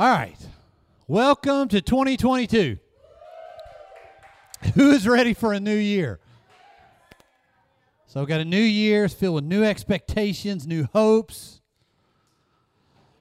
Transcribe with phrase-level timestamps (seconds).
[0.00, 0.38] All right.
[1.08, 2.78] Welcome to 2022.
[4.74, 6.20] Who is ready for a new year?
[8.06, 11.60] So, we've got a new year, filled with new expectations, new hopes.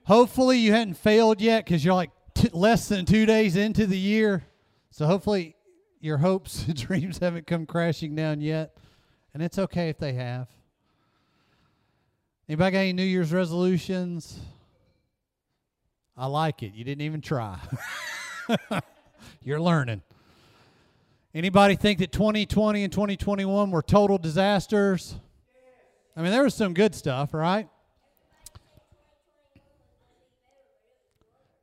[0.05, 3.99] Hopefully, you hadn't failed yet because you're like t- less than two days into the
[3.99, 4.45] year.
[4.89, 5.57] So, hopefully,
[5.99, 8.77] your hopes and dreams haven't come crashing down yet.
[9.33, 10.47] And it's okay if they have.
[12.47, 14.39] Anybody got any New Year's resolutions?
[16.19, 16.73] I like it.
[16.73, 17.57] You didn't even try.
[19.41, 20.01] You're learning.
[21.33, 25.15] Anybody think that 2020 and 2021 were total disasters?
[26.17, 27.69] I mean, there was some good stuff, right?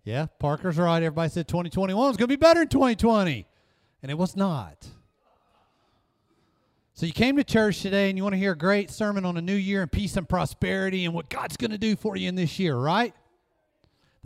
[0.04, 1.02] Yeah, Parker's right.
[1.02, 3.44] Everybody said 2021 was going to be better than 2020,
[4.02, 4.88] and it was not.
[6.94, 9.36] So you came to church today and you want to hear a great sermon on
[9.36, 12.26] a new year and peace and prosperity and what God's going to do for you
[12.26, 13.12] in this year, right?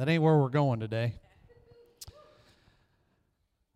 [0.00, 1.12] That ain't where we're going today.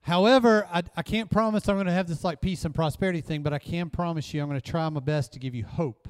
[0.01, 3.43] However, I, I can't promise I'm going to have this like peace and prosperity thing,
[3.43, 6.09] but I can promise you I'm going to try my best to give you hope.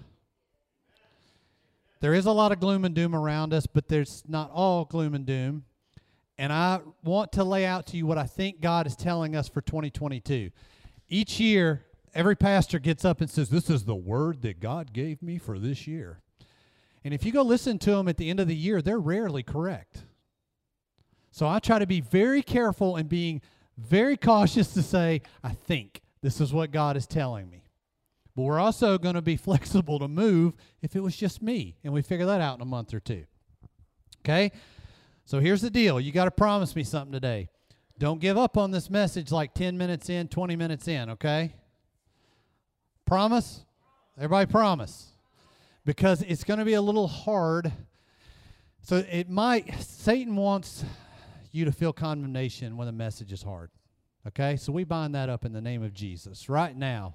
[1.99, 5.17] There is a lot of gloom and doom around us, but there's not all gloom
[5.17, 5.65] and doom.
[6.39, 9.49] And I want to lay out to you what I think God is telling us
[9.49, 10.53] for 2022.
[11.09, 15.25] Each year, every pastor gets up and says, This is the word that God gave
[15.25, 16.21] me for this year.
[17.05, 19.43] And if you go listen to them at the end of the year, they're rarely
[19.43, 20.05] correct.
[21.31, 23.43] So I try to be very careful and being
[23.77, 27.65] very cautious to say, I think this is what God is telling me.
[28.35, 31.93] But we're also going to be flexible to move if it was just me, and
[31.93, 33.25] we figure that out in a month or two.
[34.21, 34.53] Okay?
[35.27, 37.49] So here's the deal you got to promise me something today.
[37.99, 41.55] Don't give up on this message like 10 minutes in, 20 minutes in, okay?
[43.07, 43.65] Promise?
[44.17, 45.14] Everybody promise.
[45.85, 47.73] Because it's going to be a little hard.
[48.81, 50.85] So it might, Satan wants
[51.53, 53.71] you to feel condemnation when the message is hard.
[54.27, 54.57] Okay?
[54.57, 57.15] So we bind that up in the name of Jesus right now.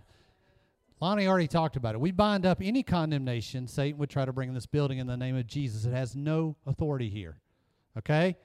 [1.01, 2.01] Lonnie already talked about it.
[2.01, 5.17] We bind up any condemnation Satan would try to bring in this building in the
[5.17, 5.85] name of Jesus.
[5.85, 7.37] It has no authority here.
[7.97, 8.37] Okay?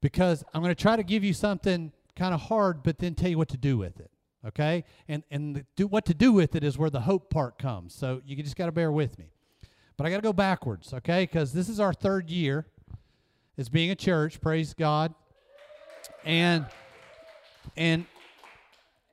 [0.00, 3.30] Because I'm going to try to give you something kind of hard, but then tell
[3.30, 4.09] you what to do with it
[4.46, 4.84] okay?
[5.08, 7.94] And and do, what to do with it is where the hope part comes.
[7.94, 9.26] So you just got to bear with me.
[9.96, 11.24] But i got to go backwards okay?
[11.24, 12.66] Because this is our third year
[13.58, 15.14] as being a church praise god.
[16.24, 16.66] And
[17.76, 18.06] and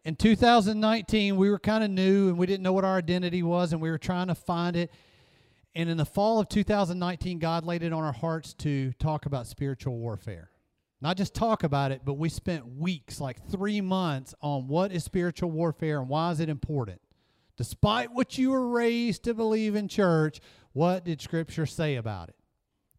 [0.05, 3.73] in 2019 we were kind of new and we didn't know what our identity was
[3.73, 4.91] and we were trying to find it.
[5.75, 9.47] And in the fall of 2019 god laid it on our hearts to talk about
[9.47, 10.49] spiritual warfare
[11.01, 15.03] not just talk about it, but we spent weeks, like three months, on what is
[15.03, 17.01] spiritual warfare and why is it important.
[17.55, 20.39] Despite what you were raised to believe in church,
[20.73, 22.35] what did Scripture say about it?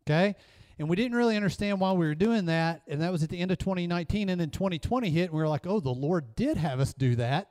[0.07, 0.37] Okay?
[0.79, 2.83] And we didn't really understand why we were doing that.
[2.87, 4.29] And that was at the end of 2019.
[4.29, 7.17] And then 2020 hit, and we were like, oh, the Lord did have us do
[7.17, 7.51] that.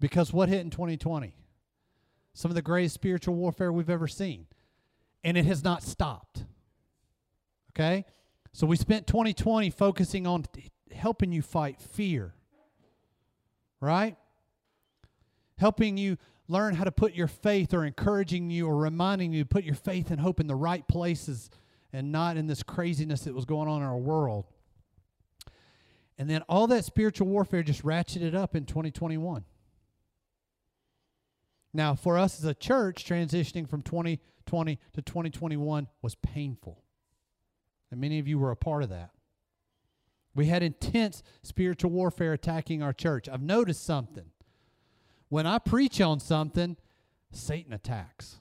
[0.00, 1.36] Because what hit in 2020?
[2.32, 4.46] Some of the greatest spiritual warfare we've ever seen.
[5.22, 6.44] And it has not stopped.
[7.72, 8.04] Okay?
[8.52, 10.44] So we spent 2020 focusing on
[10.92, 12.34] helping you fight fear,
[13.80, 14.16] right?
[15.58, 16.18] Helping you
[16.48, 19.74] learn how to put your faith or encouraging you or reminding you to put your
[19.74, 21.48] faith and hope in the right places
[21.92, 24.46] and not in this craziness that was going on in our world.
[26.18, 29.44] And then all that spiritual warfare just ratcheted up in 2021.
[31.72, 36.82] Now, for us as a church, transitioning from 2020 to 2021 was painful.
[37.90, 39.10] And many of you were a part of that.
[40.34, 43.28] We had intense spiritual warfare attacking our church.
[43.28, 44.26] I've noticed something.
[45.28, 46.76] When I preach on something,
[47.32, 48.36] Satan attacks.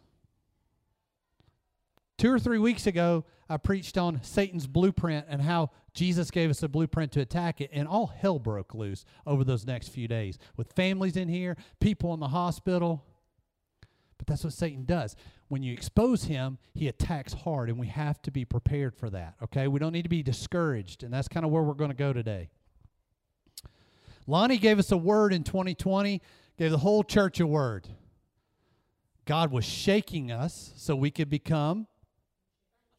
[2.18, 6.62] Two or three weeks ago, I preached on Satan's blueprint and how Jesus gave us
[6.62, 10.38] a blueprint to attack it, and all hell broke loose over those next few days
[10.58, 13.06] with families in here, people in the hospital.
[14.20, 15.16] But that's what Satan does
[15.50, 19.34] when you expose him, he attacks hard, and we have to be prepared for that,
[19.44, 19.68] okay?
[19.68, 22.14] We don't need to be discouraged, and that's kind of where we're going to go
[22.14, 22.50] today.
[24.28, 26.22] Lonnie gave us a word in 2020,
[26.58, 27.88] gave the whole church a word.
[29.26, 31.88] God was shaking us so we could become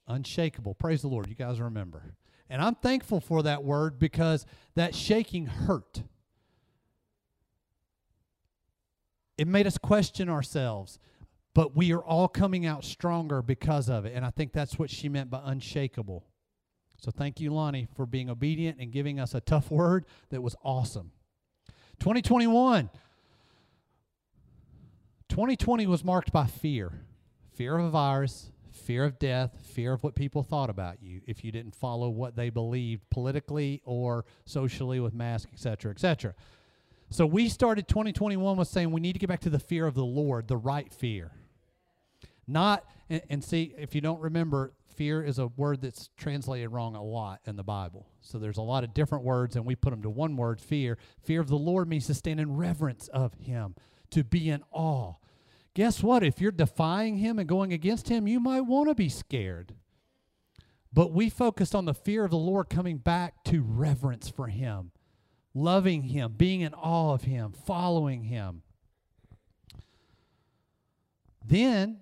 [0.09, 0.75] unshakable.
[0.75, 1.29] Praise the Lord.
[1.29, 2.15] You guys remember.
[2.49, 4.45] And I'm thankful for that word because
[4.75, 6.03] that shaking hurt.
[9.41, 10.99] It made us question ourselves
[11.55, 14.13] but we are all coming out stronger because of it.
[14.15, 16.25] And I think that's what she meant by unshakable.
[16.97, 20.55] So thank you, Lonnie, for being obedient and giving us a tough word that was
[20.63, 21.13] awesome.
[21.99, 22.91] 2021.
[25.29, 26.93] 2020 was marked by fear
[27.53, 31.45] fear of a virus, fear of death, fear of what people thought about you if
[31.45, 36.35] you didn't follow what they believed politically or socially with masks, etc., cetera, et cetera.
[37.11, 39.95] So we started 2021 with saying we need to get back to the fear of
[39.95, 41.33] the Lord, the right fear.
[42.47, 46.95] Not, and, and see, if you don't remember, fear is a word that's translated wrong
[46.95, 48.07] a lot in the Bible.
[48.21, 50.99] So there's a lot of different words, and we put them to one word fear.
[51.23, 53.75] Fear of the Lord means to stand in reverence of Him,
[54.11, 55.15] to be in awe.
[55.75, 56.23] Guess what?
[56.23, 59.75] If you're defying Him and going against Him, you might want to be scared.
[60.93, 64.93] But we focused on the fear of the Lord coming back to reverence for Him,
[65.55, 68.62] loving Him, being in awe of Him, following Him.
[71.44, 72.00] Then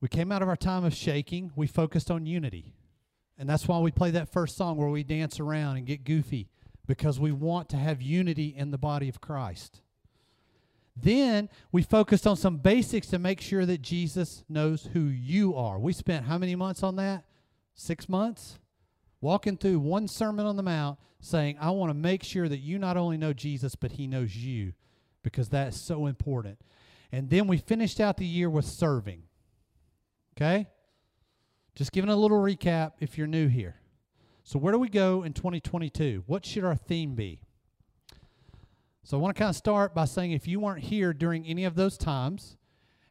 [0.00, 2.74] we came out of our time of shaking, we focused on unity.
[3.38, 6.48] And that's why we play that first song where we dance around and get goofy,
[6.86, 9.80] because we want to have unity in the body of Christ.
[10.96, 15.78] Then we focused on some basics to make sure that Jesus knows who you are.
[15.78, 17.24] We spent how many months on that?
[17.74, 18.58] Six months?
[19.20, 22.78] Walking through one Sermon on the Mount saying, I want to make sure that you
[22.78, 24.72] not only know Jesus, but he knows you,
[25.22, 26.58] because that's so important.
[27.10, 29.22] And then we finished out the year with serving.
[30.36, 30.66] Okay?
[31.74, 33.76] Just giving a little recap if you're new here.
[34.42, 36.24] So, where do we go in 2022?
[36.26, 37.40] What should our theme be?
[39.02, 41.64] So, I want to kind of start by saying if you weren't here during any
[41.64, 42.56] of those times,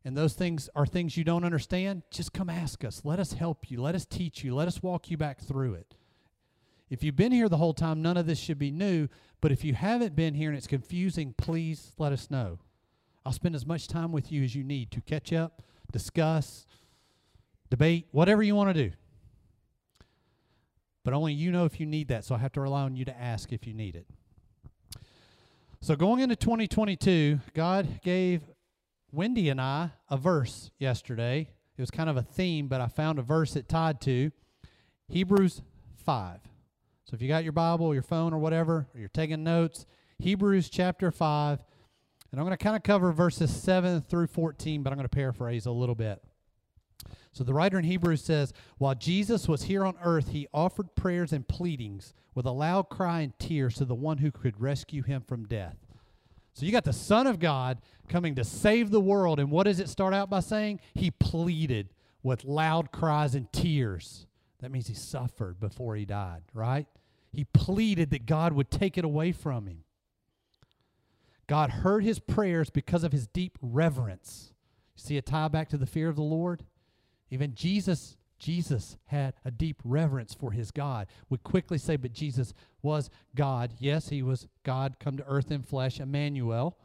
[0.06, 3.02] and those things are things you don't understand, just come ask us.
[3.04, 3.82] Let us help you.
[3.82, 4.54] Let us teach you.
[4.54, 5.96] Let us walk you back through it.
[6.90, 9.08] If you've been here the whole time, none of this should be new.
[9.42, 12.60] But if you haven't been here and it's confusing, please let us know.
[13.26, 16.66] I'll spend as much time with you as you need to catch up, discuss,
[17.70, 18.96] debate, whatever you want to do.
[21.04, 23.06] But only you know if you need that, so I have to rely on you
[23.06, 24.08] to ask if you need it.
[25.82, 28.42] So going into 2022, God gave
[29.12, 31.50] Wendy and I a verse yesterday.
[31.78, 34.32] It was kind of a theme, but I found a verse it tied to
[35.10, 35.62] Hebrews
[36.06, 36.40] 5.
[37.06, 39.86] So if you got your Bible, your phone, or whatever, or you're taking notes,
[40.20, 41.64] Hebrews chapter 5.
[42.32, 45.16] And I'm going to kind of cover verses 7 through 14, but I'm going to
[45.16, 46.24] paraphrase a little bit.
[47.32, 51.34] So the writer in Hebrews says, While Jesus was here on earth, he offered prayers
[51.34, 55.22] and pleadings with a loud cry and tears to the one who could rescue him
[55.22, 55.78] from death.
[56.54, 59.40] So you got the Son of God coming to save the world.
[59.40, 60.80] And what does it start out by saying?
[60.94, 61.90] He pleaded
[62.22, 64.28] with loud cries and tears.
[64.64, 66.88] That means he suffered before he died, right?
[67.32, 69.84] He pleaded that God would take it away from him.
[71.48, 74.54] God heard his prayers because of his deep reverence.
[74.96, 76.64] See a tie back to the fear of the Lord?
[77.30, 81.08] Even Jesus, Jesus had a deep reverence for his God.
[81.30, 83.74] We quickly say, but Jesus was God.
[83.80, 86.78] Yes, he was God come to earth in flesh, Emmanuel.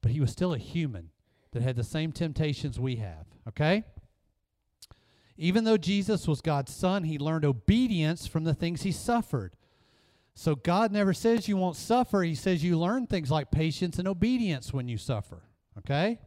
[0.00, 1.10] But he was still a human
[1.50, 3.26] that had the same temptations we have.
[3.48, 3.84] Okay?
[5.36, 9.54] Even though Jesus was God's son, he learned obedience from the things he suffered.
[10.34, 12.22] So God never says you won't suffer.
[12.22, 15.42] He says you learn things like patience and obedience when you suffer.
[15.78, 16.18] Okay?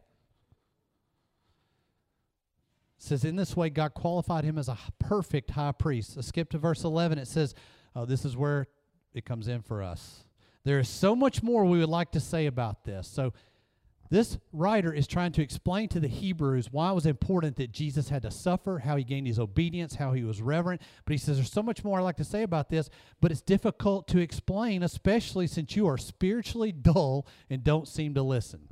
[3.02, 6.14] says, In this way, God qualified him as a perfect high priest.
[6.14, 7.18] So skip to verse 11.
[7.18, 7.54] It says,
[7.96, 8.68] Oh, this is where
[9.14, 10.24] it comes in for us.
[10.64, 13.08] There is so much more we would like to say about this.
[13.08, 13.32] So,
[14.10, 18.08] this writer is trying to explain to the Hebrews why it was important that Jesus
[18.08, 20.82] had to suffer, how he gained his obedience, how he was reverent.
[21.04, 23.40] But he says there's so much more I'd like to say about this, but it's
[23.40, 28.68] difficult to explain, especially since you are spiritually dull and don't seem to listen.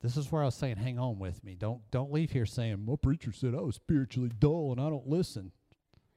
[0.00, 1.56] This is where I was saying, hang on with me.
[1.56, 5.08] Don't don't leave here saying, my preacher said I was spiritually dull and I don't
[5.08, 5.50] listen.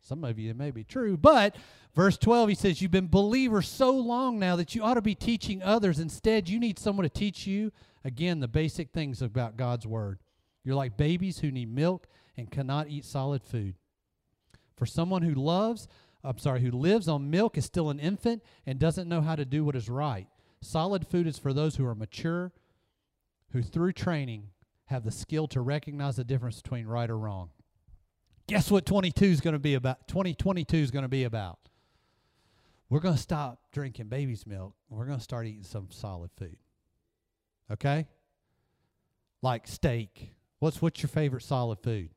[0.02, 1.56] Some of you it may be true, but
[1.96, 5.16] verse 12 he says, You've been believers so long now that you ought to be
[5.16, 6.00] teaching others.
[6.00, 7.72] Instead, you need someone to teach you
[8.04, 10.20] again the basic things about God's word.
[10.64, 13.76] You're like babies who need milk and cannot eat solid food.
[14.78, 15.88] For someone who loves,
[16.24, 19.46] I'm sorry, who lives on milk is still an infant and doesn't know how to
[19.46, 20.28] do what is right.
[20.62, 22.52] Solid food is for those who are mature
[23.52, 24.50] who through training
[24.86, 27.50] have the skill to recognize the difference between right or wrong.
[28.50, 30.08] Guess what 22 is going to be about?
[30.08, 31.60] 2022 is going to be about.
[32.90, 34.74] We're going to stop drinking baby's milk.
[34.90, 36.58] We're going to start eating some solid food.
[37.72, 38.08] Okay?
[39.44, 40.34] Like steak.
[40.58, 42.10] What's what's your favorite solid food?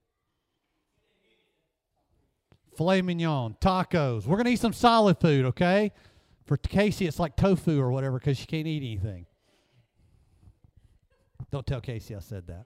[2.78, 4.26] Filet mignon, tacos.
[4.26, 5.92] We're going to eat some solid food, okay?
[6.46, 9.26] For Casey, it's like tofu or whatever because she can't eat anything.
[11.50, 12.64] Don't tell Casey I said that.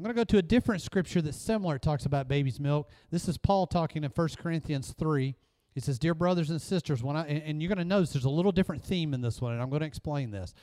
[0.00, 1.76] I'm going to go to a different scripture that's similar.
[1.76, 2.88] It talks about baby's milk.
[3.10, 5.36] This is Paul talking in 1 Corinthians 3,
[5.74, 8.24] He says, Dear brothers and sisters, when I, and, and you're going to notice there's
[8.24, 10.54] a little different theme in this one, and I'm going to explain this.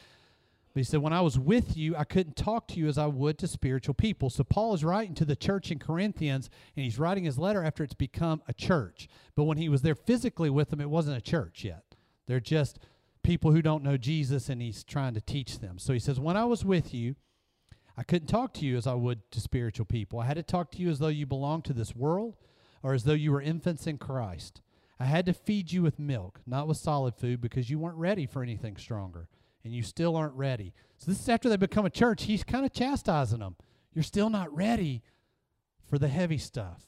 [0.74, 3.06] But he said, When I was with you, I couldn't talk to you as I
[3.06, 4.32] would to spiritual people.
[4.32, 7.84] So Paul is writing to the church in Corinthians, and he's writing his letter after
[7.84, 9.08] it's become a church.
[9.36, 11.84] But when he was there physically with them, it wasn't a church yet.
[12.26, 12.80] They're just
[13.22, 15.78] people who don't know Jesus, and he's trying to teach them.
[15.78, 17.18] So he says, When I was with you,
[17.98, 20.20] I couldn't talk to you as I would to spiritual people.
[20.20, 22.36] I had to talk to you as though you belonged to this world
[22.84, 24.62] or as though you were infants in Christ.
[25.00, 28.26] I had to feed you with milk, not with solid food, because you weren't ready
[28.26, 29.28] for anything stronger,
[29.64, 30.74] and you still aren't ready.
[30.98, 32.24] So, this is after they become a church.
[32.24, 33.56] He's kind of chastising them.
[33.94, 35.04] You're still not ready
[35.88, 36.84] for the heavy stuff.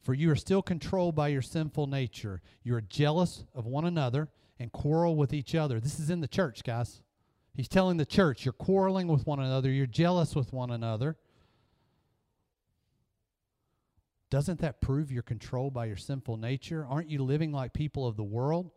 [0.00, 2.40] For you are still controlled by your sinful nature.
[2.62, 5.80] You are jealous of one another and quarrel with each other.
[5.80, 7.02] This is in the church, guys.
[7.56, 11.16] He's telling the church, you're quarreling with one another, you're jealous with one another.
[14.28, 16.86] Doesn't that prove you're controlled by your sinful nature?
[16.86, 18.70] Aren't you living like people of the world?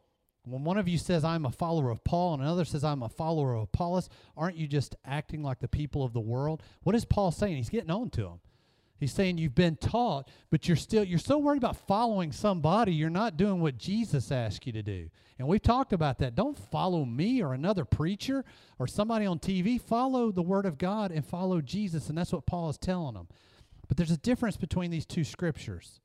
[0.44, 3.10] When one of you says, I'm a follower of Paul, and another says, I'm a
[3.10, 4.08] follower of Apollos,
[4.38, 6.64] aren't you just acting like the people of the world?
[6.84, 7.58] What is Paul saying?
[7.58, 8.40] He's getting on to them.
[9.00, 13.10] He's saying you've been taught, but you're still you're so worried about following somebody, you're
[13.10, 15.10] not doing what Jesus asked you to do.
[15.38, 16.36] And we've talked about that.
[16.36, 18.44] Don't follow me or another preacher
[18.78, 19.80] or somebody on TV.
[19.80, 23.30] Follow the word of God and follow Jesus, and that's what Paul is telling them.
[23.88, 26.02] But there's a difference between these two scriptures.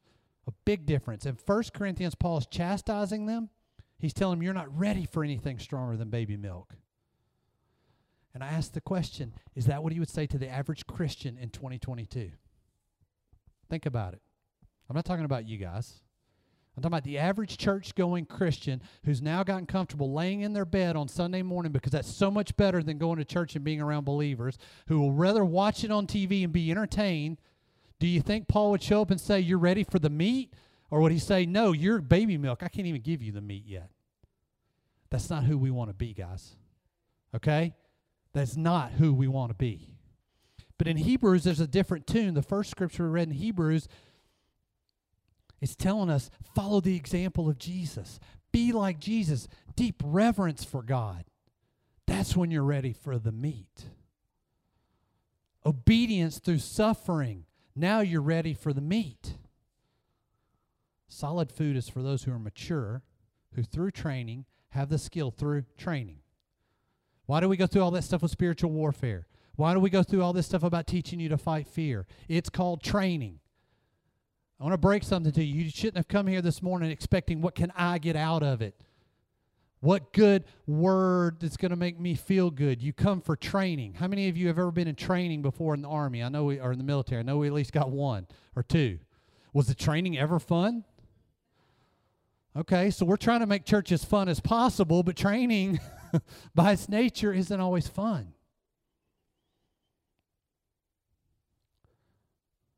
[0.46, 1.26] A big difference.
[1.26, 3.50] In 1 Corinthians, Paul is chastising them.
[3.98, 6.74] He's telling them you're not ready for anything stronger than baby milk.
[8.34, 11.38] And I ask the question, is that what he would say to the average Christian
[11.38, 12.32] in 2022?
[13.68, 14.22] Think about it.
[14.88, 16.00] I'm not talking about you guys.
[16.76, 20.64] I'm talking about the average church going Christian who's now gotten comfortable laying in their
[20.64, 23.80] bed on Sunday morning because that's so much better than going to church and being
[23.80, 27.38] around believers, who will rather watch it on TV and be entertained
[28.04, 30.52] do you think Paul would show up and say, You're ready for the meat?
[30.90, 32.62] Or would he say, No, you're baby milk.
[32.62, 33.90] I can't even give you the meat yet.
[35.10, 36.56] That's not who we want to be, guys.
[37.34, 37.74] Okay?
[38.32, 39.93] That's not who we want to be.
[40.78, 42.34] But in Hebrews, there's a different tune.
[42.34, 43.88] The first scripture we read in Hebrews
[45.60, 48.18] is telling us follow the example of Jesus,
[48.52, 51.24] be like Jesus, deep reverence for God.
[52.06, 53.86] That's when you're ready for the meat.
[55.64, 59.34] Obedience through suffering now you're ready for the meat.
[61.08, 63.02] Solid food is for those who are mature,
[63.54, 66.18] who through training have the skill through training.
[67.26, 69.26] Why do we go through all that stuff with spiritual warfare?
[69.56, 72.06] Why do we go through all this stuff about teaching you to fight fear?
[72.28, 73.38] It's called training.
[74.58, 75.64] I want to break something to you.
[75.64, 78.80] You shouldn't have come here this morning expecting what can I get out of it?
[79.80, 82.82] What good word that's going to make me feel good?
[82.82, 83.94] You come for training.
[83.94, 86.22] How many of you have ever been in training before in the army?
[86.22, 87.20] I know we are in the military.
[87.20, 88.98] I know we at least got one or two.
[89.52, 90.84] Was the training ever fun?
[92.56, 95.80] Okay, so we're trying to make church as fun as possible, but training
[96.54, 98.33] by its nature isn't always fun.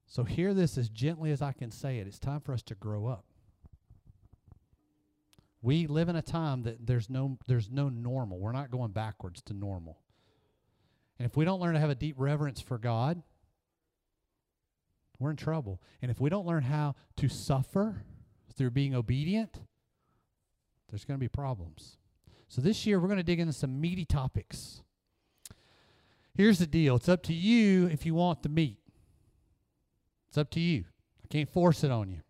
[0.07, 2.07] So hear this as gently as I can say it.
[2.07, 3.25] It's time for us to grow up.
[5.63, 8.39] We live in a time that there's no there's no normal.
[8.39, 9.99] We're not going backwards to normal.
[11.19, 13.23] And if we don't learn to have a deep reverence for God,
[15.19, 15.81] we're in trouble.
[16.03, 18.05] And if we don't learn how to suffer
[18.55, 19.61] through being obedient,
[20.89, 21.97] there's going to be problems.
[22.49, 24.83] So this year we're going to dig into some meaty topics.
[26.35, 26.97] Here's the deal.
[26.97, 28.79] It's up to you if you want the meat.
[30.37, 30.85] It's up to you.
[31.25, 32.21] I can't force it on you.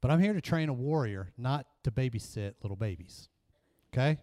[0.00, 3.28] But I'm here to train a warrior, not to babysit little babies.
[3.92, 4.16] Okay?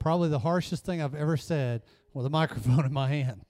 [0.00, 3.42] Probably the harshest thing I've ever said with a microphone in my hand.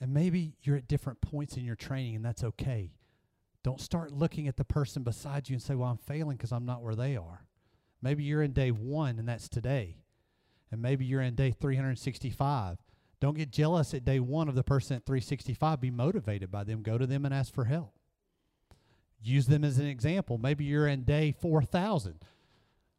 [0.00, 2.92] And maybe you're at different points in your training, and that's okay.
[3.64, 6.64] Don't start looking at the person beside you and say, Well, I'm failing because I'm
[6.64, 7.44] not where they are.
[8.00, 10.01] Maybe you're in day one, and that's today.
[10.72, 12.78] And maybe you're in day 365,
[13.22, 15.80] don't get jealous at day one of the person at 365.
[15.80, 16.82] Be motivated by them.
[16.82, 17.94] Go to them and ask for help.
[19.22, 20.38] Use them as an example.
[20.38, 22.18] Maybe you're in day 4,000.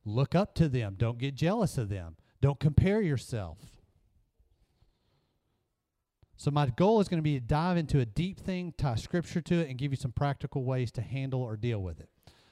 [0.06, 0.96] Look up to them.
[0.98, 2.16] Don't get jealous of them.
[2.40, 3.58] Don't compare yourself.
[6.38, 9.42] So, my goal is going to be to dive into a deep thing, tie scripture
[9.42, 12.08] to it, and give you some practical ways to handle or deal with it.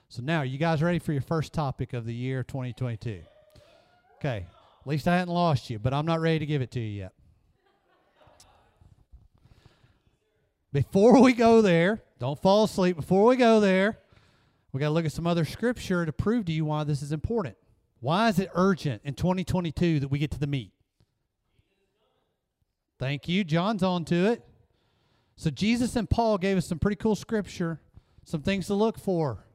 [0.10, 3.22] So, now, you guys ready for your first topic of the year 2022?
[4.18, 4.46] Okay.
[4.82, 7.02] At least I hadn't lost you, but I'm not ready to give it to you
[7.02, 7.14] yet.
[10.74, 12.96] Before we go there, don't fall asleep.
[12.96, 14.00] Before we go there,
[14.72, 17.12] we got to look at some other scripture to prove to you why this is
[17.12, 17.58] important.
[18.00, 20.72] Why is it urgent in 2022 that we get to the meat?
[22.98, 23.44] Thank you.
[23.44, 24.44] John's on to it.
[25.36, 27.82] So Jesus and Paul gave us some pretty cool scripture,
[28.24, 29.46] some things to look for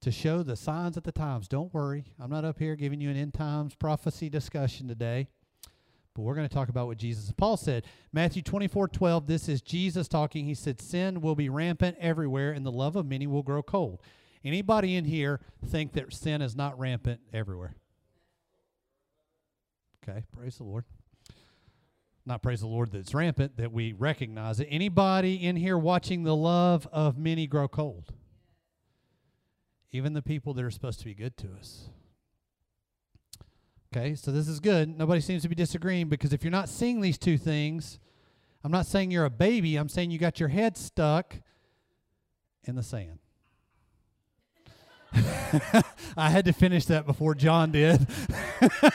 [0.00, 1.48] to show the signs at the times.
[1.48, 5.28] Don't worry, I'm not up here giving you an end times prophecy discussion today.
[6.14, 7.84] But we're going to talk about what Jesus and Paul said.
[8.12, 10.44] Matthew 24, 12, this is Jesus talking.
[10.44, 14.00] He said, Sin will be rampant everywhere, and the love of many will grow cold.
[14.44, 17.76] Anybody in here think that sin is not rampant everywhere?
[20.02, 20.84] Okay, praise the Lord.
[22.26, 24.68] Not praise the Lord that it's rampant, that we recognize it.
[24.70, 28.12] Anybody in here watching the love of many grow cold?
[29.92, 31.88] Even the people that are supposed to be good to us.
[33.92, 34.96] Okay, so this is good.
[34.96, 37.98] Nobody seems to be disagreeing because if you're not seeing these two things,
[38.62, 41.34] I'm not saying you're a baby, I'm saying you got your head stuck
[42.64, 43.18] in the sand.
[46.16, 48.06] I had to finish that before John did.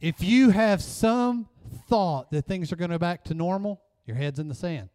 [0.00, 1.46] if you have some
[1.88, 4.88] thought that things are going to go back to normal, your head's in the sand.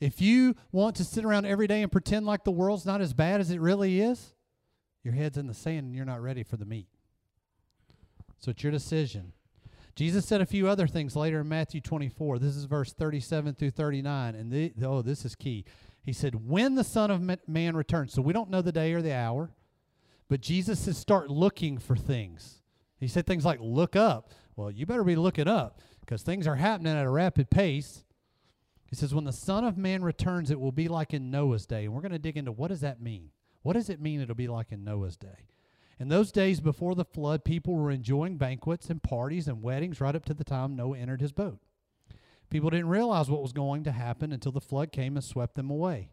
[0.00, 3.14] If you want to sit around every day and pretend like the world's not as
[3.14, 4.34] bad as it really is,
[5.02, 6.88] your head's in the sand and you're not ready for the meat.
[8.38, 9.32] So it's your decision.
[9.94, 12.38] Jesus said a few other things later in Matthew 24.
[12.38, 14.34] This is verse 37 through 39.
[14.34, 15.64] And the, oh, this is key.
[16.04, 18.12] He said, When the Son of Man returns.
[18.12, 19.50] So we don't know the day or the hour,
[20.28, 22.60] but Jesus says, Start looking for things.
[23.00, 24.32] He said things like, Look up.
[24.54, 28.04] Well, you better be looking up because things are happening at a rapid pace.
[28.96, 31.84] He says, when the Son of Man returns, it will be like in Noah's day.
[31.84, 33.28] And we're going to dig into what does that mean?
[33.60, 35.48] What does it mean it'll be like in Noah's day?
[36.00, 40.16] In those days before the flood, people were enjoying banquets and parties and weddings right
[40.16, 41.58] up to the time Noah entered his boat.
[42.48, 45.68] People didn't realize what was going to happen until the flood came and swept them
[45.68, 46.08] away.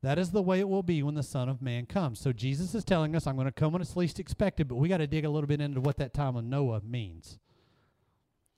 [0.00, 2.20] That is the way it will be when the Son of Man comes.
[2.20, 4.88] So Jesus is telling us, I'm going to come when it's least expected, but we
[4.88, 7.40] got to dig a little bit into what that time of Noah means.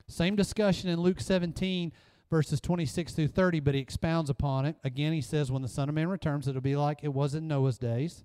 [0.09, 1.91] Same discussion in Luke 17
[2.33, 4.75] verses 26 through 30, but he expounds upon it.
[4.83, 7.47] Again, he says, When the Son of Man returns, it'll be like it was in
[7.47, 8.25] Noah's days.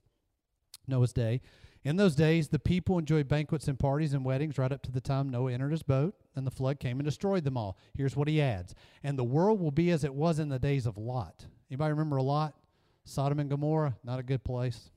[0.88, 1.42] Noah's day.
[1.84, 5.02] In those days, the people enjoyed banquets and parties and weddings right up to the
[5.02, 7.78] time Noah entered his boat, and the flood came and destroyed them all.
[7.98, 10.86] Here's what he adds And the world will be as it was in the days
[10.86, 11.46] of Lot.
[11.70, 12.56] Anybody remember Lot?
[13.04, 14.90] Sodom and Gomorrah, not a good place.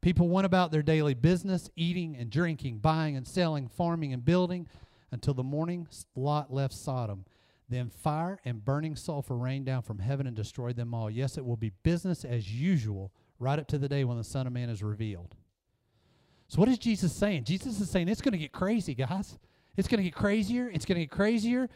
[0.00, 4.68] People went about their daily business, eating and drinking, buying and selling, farming and building,
[5.10, 7.24] until the morning Lot left Sodom
[7.70, 11.10] then fire and burning sulfur rained down from heaven and destroyed them all.
[11.10, 14.46] Yes, it will be business as usual right up to the day when the Son
[14.46, 15.36] of Man is revealed.
[16.48, 17.44] So, what is Jesus saying?
[17.44, 19.38] Jesus is saying it's going to get crazy, guys.
[19.76, 20.68] It's going to get crazier.
[20.68, 21.68] It's going to get crazier.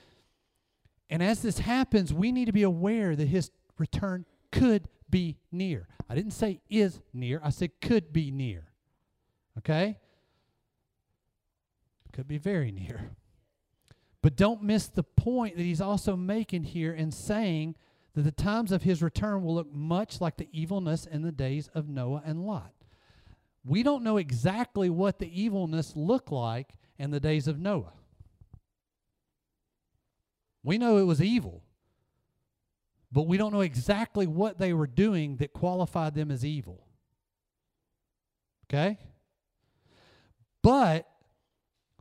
[1.09, 5.87] And as this happens, we need to be aware that his return could be near.
[6.09, 8.73] I didn't say is near, I said could be near.
[9.59, 9.99] Okay?
[12.13, 13.11] Could be very near.
[14.25, 17.75] But don't miss the point that he's also making here in saying
[18.15, 21.69] that the times of his return will look much like the evilness in the days
[21.75, 22.73] of Noah and Lot.
[23.67, 27.93] We don't know exactly what the evilness looked like in the days of Noah.
[30.63, 31.63] We know it was evil,
[33.13, 36.87] but we don't know exactly what they were doing that qualified them as evil.
[38.71, 38.97] Okay?
[40.63, 41.07] But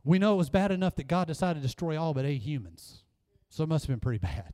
[0.04, 3.02] we know it was bad enough that God decided to destroy all but eight humans.
[3.48, 4.52] So it must have been pretty bad.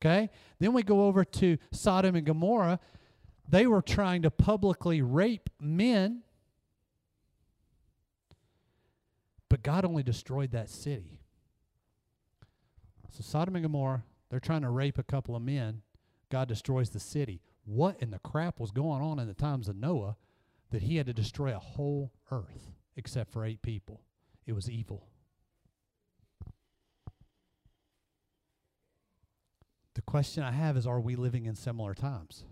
[0.00, 0.30] Okay?
[0.58, 2.78] Then we go over to Sodom and Gomorrah.
[3.48, 6.22] They were trying to publicly rape men,
[9.48, 11.20] but God only destroyed that city.
[13.10, 15.82] So Sodom and Gomorrah, they're trying to rape a couple of men.
[16.30, 17.40] God destroys the city.
[17.64, 20.16] What in the crap was going on in the times of Noah
[20.70, 24.02] that he had to destroy a whole earth except for eight people?
[24.46, 25.08] It was evil.
[29.94, 32.44] The question I have is are we living in similar times?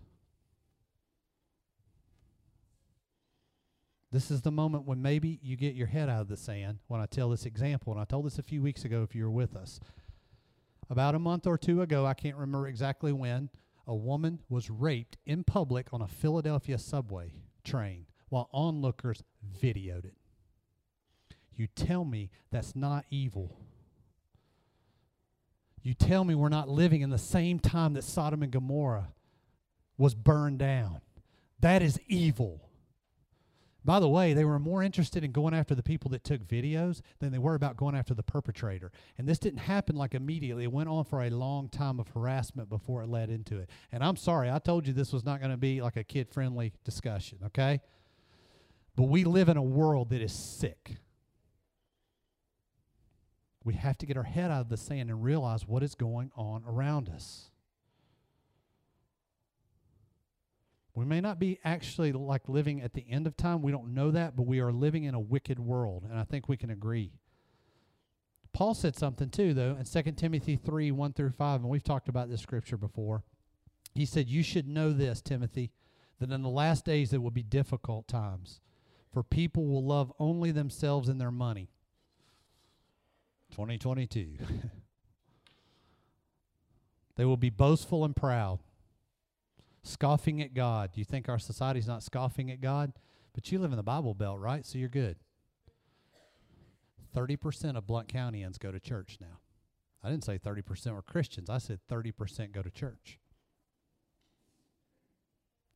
[4.12, 7.00] This is the moment when maybe you get your head out of the sand when
[7.00, 7.92] I tell this example.
[7.92, 9.80] And I told this a few weeks ago if you were with us.
[10.90, 13.48] About a month or two ago, I can't remember exactly when,
[13.86, 17.32] a woman was raped in public on a Philadelphia subway
[17.64, 19.22] train while onlookers
[19.60, 20.14] videoed it.
[21.56, 23.56] You tell me that's not evil.
[25.82, 29.08] You tell me we're not living in the same time that Sodom and Gomorrah
[29.98, 31.00] was burned down.
[31.60, 32.68] That is evil.
[33.84, 37.00] By the way, they were more interested in going after the people that took videos
[37.18, 38.92] than they were about going after the perpetrator.
[39.18, 40.62] And this didn't happen like immediately.
[40.64, 43.68] It went on for a long time of harassment before it led into it.
[43.90, 46.28] And I'm sorry, I told you this was not going to be like a kid
[46.28, 47.80] friendly discussion, okay?
[48.94, 50.98] But we live in a world that is sick.
[53.64, 56.30] We have to get our head out of the sand and realize what is going
[56.36, 57.50] on around us.
[60.94, 63.62] We may not be actually like living at the end of time.
[63.62, 66.48] We don't know that, but we are living in a wicked world, and I think
[66.48, 67.12] we can agree.
[68.52, 72.08] Paul said something too, though, in 2 Timothy 3 1 through 5, and we've talked
[72.08, 73.22] about this scripture before.
[73.94, 75.72] He said, You should know this, Timothy,
[76.18, 78.60] that in the last days there will be difficult times,
[79.12, 81.70] for people will love only themselves and their money.
[83.52, 84.36] 2022.
[87.16, 88.58] they will be boastful and proud
[89.82, 90.90] scoffing at God.
[90.94, 92.92] You think our society's not scoffing at God?
[93.34, 94.64] But you live in the Bible Belt, right?
[94.64, 95.16] So you're good.
[97.16, 99.40] 30% of Blount Countyans go to church now.
[100.02, 101.48] I didn't say 30% were Christians.
[101.48, 103.18] I said 30% go to church.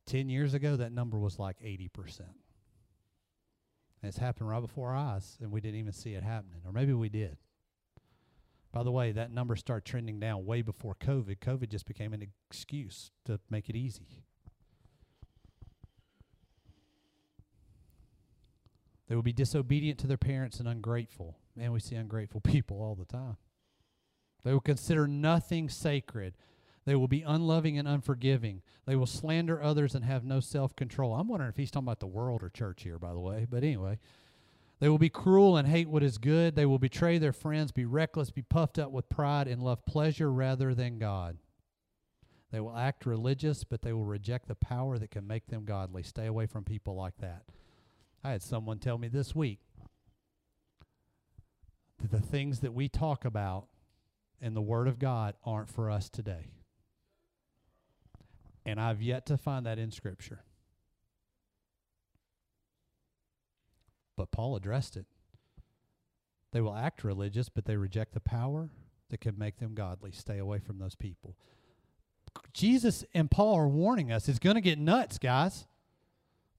[0.07, 2.19] 10 years ago, that number was like 80%.
[2.19, 6.61] And it's happened right before our eyes, and we didn't even see it happening.
[6.65, 7.37] Or maybe we did.
[8.77, 11.39] By the way, that number started trending down way before COVID.
[11.39, 14.21] COVID just became an excuse to make it easy.
[19.07, 21.39] They will be disobedient to their parents and ungrateful.
[21.55, 23.37] Man, we see ungrateful people all the time.
[24.43, 26.35] They will consider nothing sacred.
[26.85, 28.61] They will be unloving and unforgiving.
[28.85, 31.15] They will slander others and have no self control.
[31.15, 33.47] I'm wondering if he's talking about the world or church here, by the way.
[33.49, 33.97] But anyway,
[34.79, 36.55] they will be cruel and hate what is good.
[36.55, 40.31] They will betray their friends, be reckless, be puffed up with pride, and love pleasure
[40.31, 41.37] rather than God.
[42.51, 46.03] They will act religious, but they will reject the power that can make them godly.
[46.03, 47.43] Stay away from people like that.
[48.23, 49.59] I had someone tell me this week
[51.99, 53.67] that the things that we talk about
[54.39, 56.51] in the Word of God aren't for us today.
[58.65, 60.43] And I've yet to find that in Scripture.
[64.17, 65.05] But Paul addressed it.
[66.51, 68.69] They will act religious, but they reject the power
[69.09, 70.11] that can make them godly.
[70.11, 71.37] Stay away from those people.
[72.53, 75.65] Jesus and Paul are warning us it's going to get nuts, guys.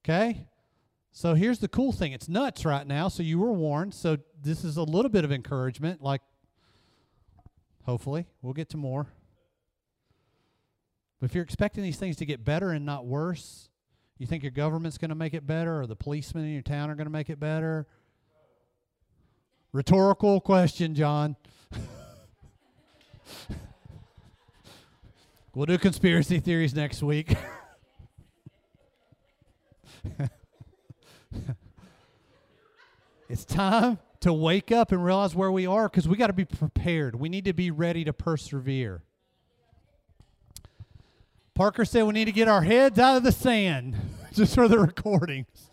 [0.03, 0.47] Okay?
[1.11, 3.93] So here's the cool thing it's nuts right now, so you were warned.
[3.93, 6.21] So this is a little bit of encouragement, like,
[7.83, 9.07] hopefully, we'll get to more.
[11.19, 13.69] But if you're expecting these things to get better and not worse,
[14.19, 16.89] you think your government's going to make it better or the policemen in your town
[16.89, 17.87] are going to make it better?
[19.71, 21.37] Rhetorical question, John.
[25.55, 27.33] we'll do conspiracy theories next week.
[33.29, 36.43] it's time to wake up and realize where we are because we got to be
[36.43, 37.15] prepared.
[37.15, 39.03] We need to be ready to persevere.
[41.59, 43.93] Parker said we need to get our heads out of the sand
[44.33, 45.69] just for the recordings.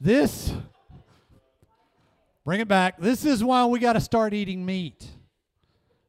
[0.00, 0.54] this,
[2.46, 2.98] bring it back.
[2.98, 5.06] This is why we got to start eating meat.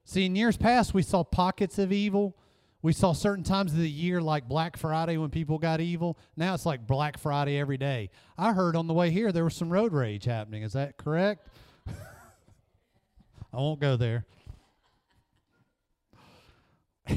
[0.05, 2.37] See, in years past, we saw pockets of evil.
[2.81, 6.17] We saw certain times of the year, like Black Friday, when people got evil.
[6.37, 8.09] Now it's like Black Friday every day.
[8.37, 10.63] I heard on the way here there was some road rage happening.
[10.63, 11.49] Is that correct?
[13.53, 14.25] I won't go there.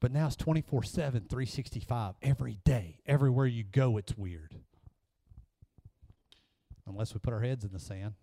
[0.00, 2.98] but now it's 24 7, 365, every day.
[3.06, 4.56] Everywhere you go, it's weird.
[6.86, 8.14] Unless we put our heads in the sand.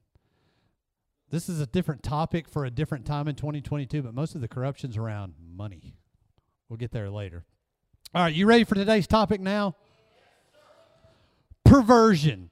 [1.31, 4.47] This is a different topic for a different time in 2022, but most of the
[4.47, 5.93] corruption's around money.
[6.67, 7.45] We'll get there later.
[8.13, 9.75] All right, you ready for today's topic now?
[11.63, 12.49] Perversion.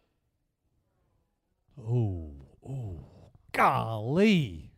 [1.80, 2.34] Oh,
[2.68, 3.00] oh
[3.58, 4.72] golly.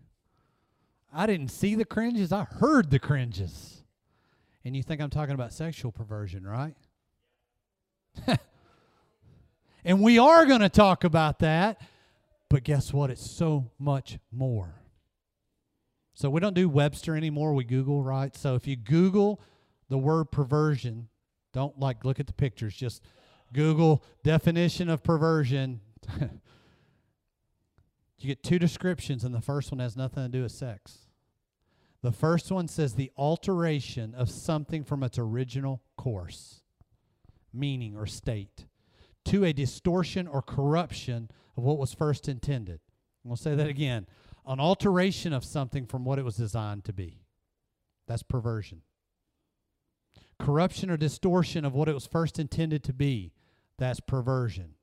[1.14, 3.84] I didn't see the cringes, I heard the cringes.
[4.64, 6.76] And you think I'm talking about sexual perversion, right?
[9.86, 11.82] and we are going to talk about that,
[12.50, 13.10] but guess what?
[13.10, 14.76] It's so much more.
[16.14, 18.36] So we don't do Webster anymore, we Google, right?
[18.36, 19.42] So if you Google
[19.88, 21.08] the word perversion,
[21.54, 23.04] don't like look at the pictures, just
[23.54, 25.80] Google definition of perversion.
[28.20, 31.06] You get two descriptions, and the first one has nothing to do with sex.
[32.02, 36.62] The first one says the alteration of something from its original course,
[37.54, 38.66] meaning, or state,
[39.26, 42.80] to a distortion or corruption of what was first intended.
[43.24, 44.08] I'm going to say that again
[44.46, 47.22] an alteration of something from what it was designed to be.
[48.08, 48.82] That's perversion.
[50.40, 53.34] Corruption or distortion of what it was first intended to be.
[53.78, 54.74] That's perversion.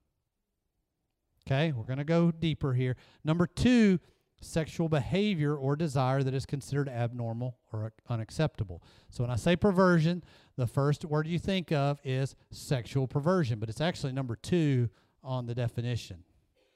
[1.46, 2.96] Okay, we're going to go deeper here.
[3.24, 4.00] Number two
[4.40, 8.82] sexual behavior or desire that is considered abnormal or unacceptable.
[9.10, 10.22] So when I say perversion,
[10.56, 14.90] the first word you think of is sexual perversion, but it's actually number two
[15.22, 16.24] on the definition.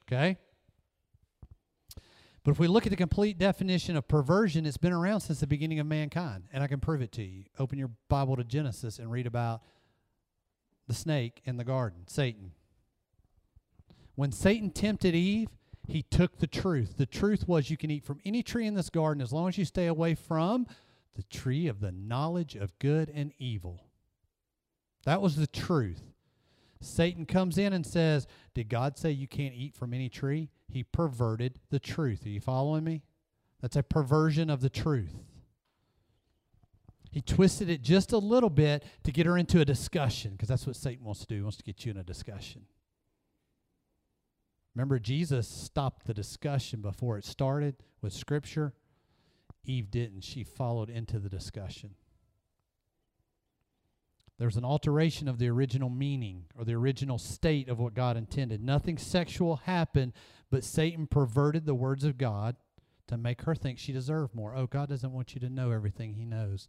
[0.07, 0.39] Okay?
[2.43, 5.47] But if we look at the complete definition of perversion, it's been around since the
[5.47, 7.45] beginning of mankind, and I can prove it to you.
[7.59, 9.63] Open your Bible to Genesis and read about
[10.89, 12.53] the snake in the garden, Satan.
[14.15, 15.49] When Satan tempted Eve,
[15.87, 16.97] he took the truth.
[16.97, 19.59] The truth was you can eat from any tree in this garden as long as
[19.59, 20.67] you stay away from
[21.17, 23.85] the tree of the knowledge of good and evil.
[25.05, 26.03] That was the truth.
[26.81, 30.51] Satan comes in and says, Did God say you can't eat from any tree?
[30.69, 32.25] He perverted the truth.
[32.25, 33.03] Are you following me?
[33.61, 35.15] That's a perversion of the truth.
[37.11, 40.67] He twisted it just a little bit to get her into a discussion because that's
[40.67, 41.37] what Satan wants to do.
[41.37, 42.63] He wants to get you in a discussion.
[44.75, 48.73] Remember, Jesus stopped the discussion before it started with Scripture.
[49.65, 50.23] Eve didn't.
[50.23, 51.95] She followed into the discussion.
[54.39, 58.63] There's an alteration of the original meaning or the original state of what God intended.
[58.63, 60.15] Nothing sexual happened,
[60.51, 62.57] but Satan perverted the words of God
[63.09, 64.55] to make her think she deserved more.
[64.55, 66.69] Oh, God doesn't want you to know everything He knows.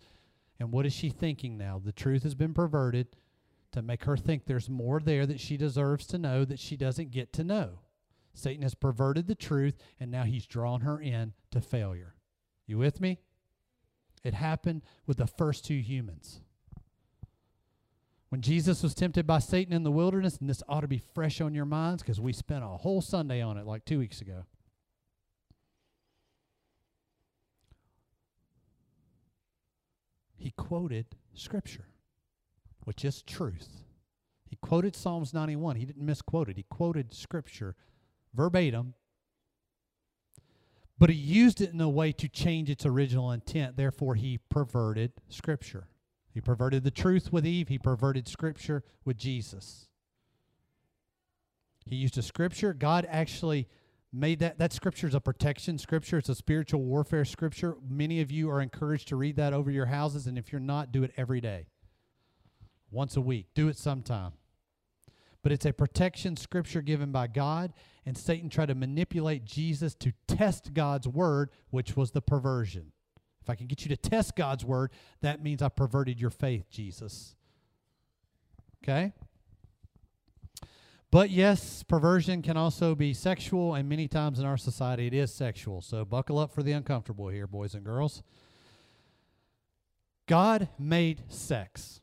[0.60, 1.82] And what is she thinking now?
[1.82, 3.08] The truth has been perverted
[3.72, 7.12] to make her think there's more there that she deserves to know that she doesn't
[7.12, 7.80] get to know.
[8.34, 12.15] Satan has perverted the truth, and now he's drawn her in to failure.
[12.65, 13.20] You with me?
[14.24, 16.41] It happened with the first two humans.
[18.30, 21.41] When Jesus was tempted by Satan in the wilderness, and this ought to be fresh
[21.41, 24.46] on your minds because we spent a whole Sunday on it like two weeks ago.
[30.38, 31.88] He quoted Scripture,
[32.86, 33.84] which is truth.
[34.50, 35.76] He quoted Psalms 91.
[35.76, 37.76] He didn't misquote it, he quoted Scripture
[38.34, 38.94] verbatim,
[40.98, 43.76] but he used it in a way to change its original intent.
[43.76, 45.88] Therefore, he perverted Scripture.
[46.34, 49.88] He perverted the truth with Eve, he perverted Scripture with Jesus.
[51.86, 52.74] He used a Scripture.
[52.74, 53.67] God actually
[54.13, 58.30] made that that scripture is a protection scripture it's a spiritual warfare scripture many of
[58.30, 61.13] you are encouraged to read that over your houses and if you're not do it
[61.15, 61.65] every day
[62.89, 64.34] once a week do it sometime
[65.44, 67.74] but it's a protection scripture given by God,
[68.06, 72.92] and Satan tried to manipulate Jesus to test God's word, which was the perversion.
[73.42, 76.70] If I can get you to test God's word, that means I perverted your faith,
[76.70, 77.36] Jesus.
[78.84, 79.14] Okay?
[81.10, 85.34] But yes, perversion can also be sexual, and many times in our society it is
[85.34, 85.82] sexual.
[85.82, 88.24] So buckle up for the uncomfortable here, boys and girls.
[90.28, 92.00] God made sex,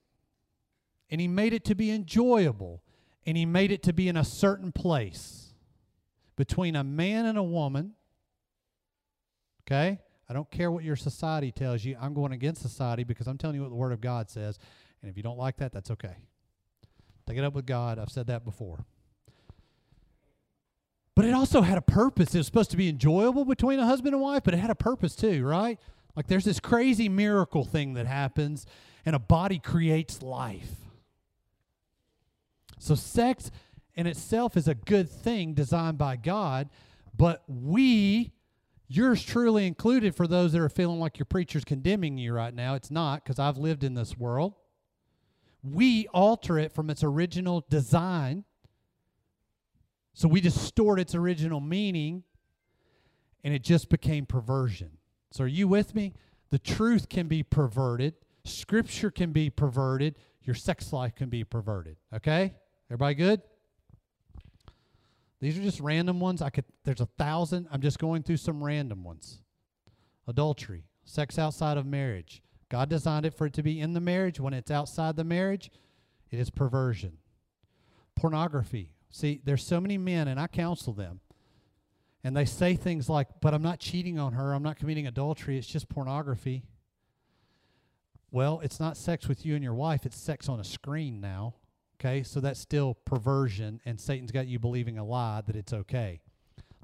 [1.08, 2.82] and He made it to be enjoyable
[3.28, 5.52] and he made it to be in a certain place
[6.34, 7.92] between a man and a woman.
[9.66, 9.98] Okay?
[10.30, 11.94] I don't care what your society tells you.
[12.00, 14.58] I'm going against society because I'm telling you what the Word of God says.
[15.02, 16.16] And if you don't like that, that's okay.
[17.26, 17.98] Take it up with God.
[17.98, 18.86] I've said that before.
[21.14, 22.34] But it also had a purpose.
[22.34, 24.74] It was supposed to be enjoyable between a husband and wife, but it had a
[24.74, 25.78] purpose too, right?
[26.16, 28.64] Like there's this crazy miracle thing that happens,
[29.04, 30.87] and a body creates life.
[32.78, 33.50] So, sex
[33.94, 36.68] in itself is a good thing designed by God,
[37.16, 38.32] but we,
[38.86, 42.74] yours truly included, for those that are feeling like your preacher's condemning you right now,
[42.74, 44.54] it's not because I've lived in this world.
[45.62, 48.44] We alter it from its original design.
[50.14, 52.22] So we distort its original meaning
[53.44, 54.90] and it just became perversion.
[55.30, 56.14] So are you with me?
[56.50, 58.14] The truth can be perverted,
[58.44, 61.96] scripture can be perverted, your sex life can be perverted.
[62.14, 62.54] Okay?
[62.90, 63.42] Everybody good?
[65.40, 66.42] These are just random ones.
[66.42, 67.68] I could there's a thousand.
[67.70, 69.40] I'm just going through some random ones.
[70.26, 72.42] Adultery, sex outside of marriage.
[72.68, 74.40] God designed it for it to be in the marriage.
[74.40, 75.70] When it's outside the marriage,
[76.30, 77.18] it is perversion.
[78.14, 78.92] Pornography.
[79.10, 81.20] See, there's so many men, and I counsel them,
[82.22, 85.56] and they say things like, But I'm not cheating on her, I'm not committing adultery,
[85.56, 86.64] it's just pornography.
[88.30, 91.54] Well, it's not sex with you and your wife, it's sex on a screen now.
[92.00, 96.20] Okay, so that's still perversion, and Satan's got you believing a lie that it's okay.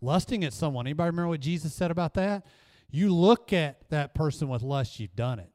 [0.03, 0.87] Lusting at someone.
[0.87, 2.45] Anybody remember what Jesus said about that?
[2.91, 5.51] You look at that person with lust, you've done it.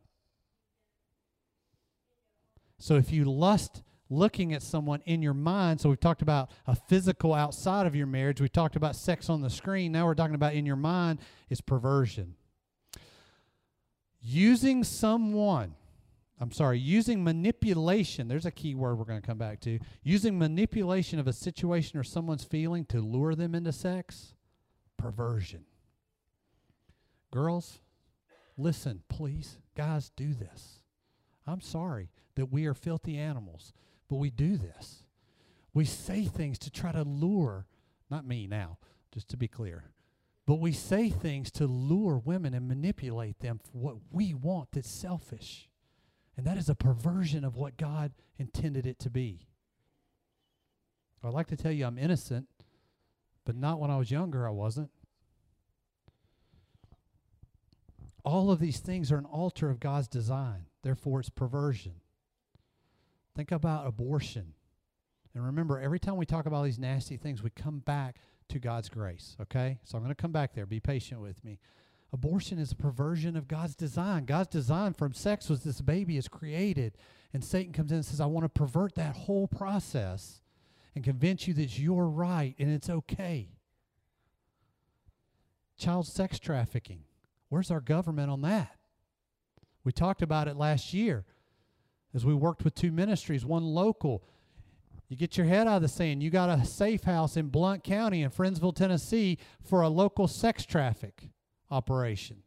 [2.78, 6.76] So if you lust looking at someone in your mind, so we've talked about a
[6.76, 10.36] physical outside of your marriage, we talked about sex on the screen, now we're talking
[10.36, 11.20] about in your mind
[11.50, 12.36] is perversion.
[14.22, 15.76] Using someone
[16.42, 19.80] I'm sorry, using manipulation, there's a key word we're going to come back to.
[20.04, 24.36] Using manipulation of a situation or someone's feeling to lure them into sex,
[24.98, 25.66] perversion.
[27.32, 27.80] Girls,
[28.58, 29.58] listen, please.
[29.76, 30.80] Guys, do this.
[31.46, 33.74] I'm sorry that we are filthy animals,
[34.08, 35.04] but we do this.
[35.74, 37.68] We say things to try to lure,
[38.10, 38.78] not me now,
[39.14, 39.92] just to be clear,
[40.46, 44.90] but we say things to lure women and manipulate them for what we want that's
[44.90, 45.69] selfish.
[46.40, 49.42] And that is a perversion of what God intended it to be.
[51.22, 52.48] I'd like to tell you I'm innocent,
[53.44, 54.90] but not when I was younger, I wasn't.
[58.24, 60.68] All of these things are an altar of God's design.
[60.82, 61.96] Therefore, it's perversion.
[63.36, 64.54] Think about abortion.
[65.36, 68.16] And remember, every time we talk about these nasty things, we come back
[68.48, 69.78] to God's grace, okay?
[69.84, 70.66] So I'm going to come back there.
[70.66, 71.60] Be patient with me.
[72.12, 74.26] Abortion is a perversion of God's design.
[74.26, 76.98] God's design from sex was this baby is created,
[77.34, 80.42] and Satan comes in and says, I want to pervert that whole process
[80.96, 83.50] and convince you that you're right and it's okay.
[85.78, 87.04] Child sex trafficking.
[87.50, 88.76] Where's our government on that?
[89.84, 91.26] We talked about it last year
[92.14, 94.24] as we worked with two ministries, one local.
[95.08, 96.24] You get your head out of the sand.
[96.24, 100.66] You got a safe house in Blount County in Friendsville, Tennessee for a local sex
[100.66, 101.30] traffic
[101.72, 102.44] operation.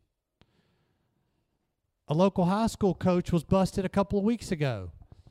[2.08, 4.90] A local high school coach was busted a couple of weeks ago.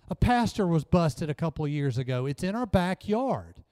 [0.09, 2.25] A pastor was busted a couple of years ago.
[2.25, 3.63] It's in our backyard.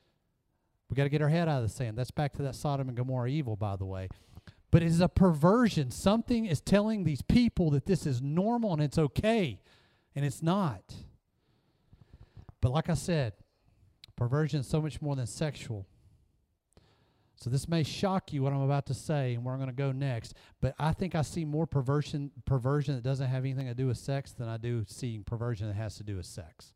[0.90, 1.98] We got to get our head out of the sand.
[1.98, 4.10] That's back to that Sodom and Gomorrah evil, by the way.
[4.72, 5.92] But it is a perversion.
[5.92, 9.60] Something is telling these people that this is normal and it's okay,
[10.16, 10.94] and it's not.
[12.62, 13.34] But like I said,
[14.16, 15.88] perversion is so much more than sexual.
[17.40, 19.76] So this may shock you what I'm about to say and where I'm going to
[19.76, 23.74] go next, but I think I see more perversion perversion that doesn't have anything to
[23.74, 26.74] do with sex than I do seeing perversion that has to do with sex.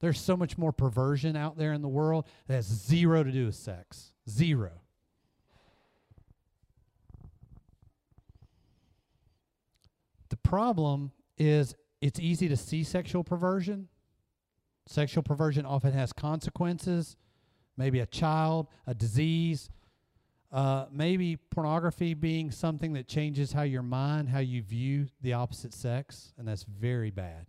[0.00, 3.46] There's so much more perversion out there in the world that has zero to do
[3.46, 4.12] with sex.
[4.28, 4.72] Zero.
[10.30, 13.86] The problem is it's easy to see sexual perversion.
[14.88, 17.16] Sexual perversion often has consequences
[17.76, 19.70] maybe a child, a disease,
[20.52, 25.72] uh, maybe pornography being something that changes how your mind, how you view the opposite
[25.72, 27.46] sex, and that's very bad.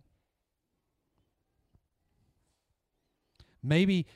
[3.62, 4.06] Maybe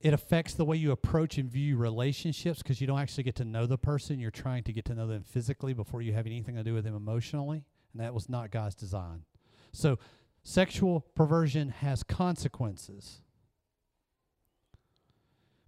[0.00, 3.44] it affects the way you approach and view relationships because you don't actually get to
[3.44, 4.18] know the person.
[4.18, 6.84] You're trying to get to know them physically before you have anything to do with
[6.84, 9.24] them emotionally, and that was not God's design.
[9.72, 9.98] So,
[10.42, 13.20] sexual perversion has consequences.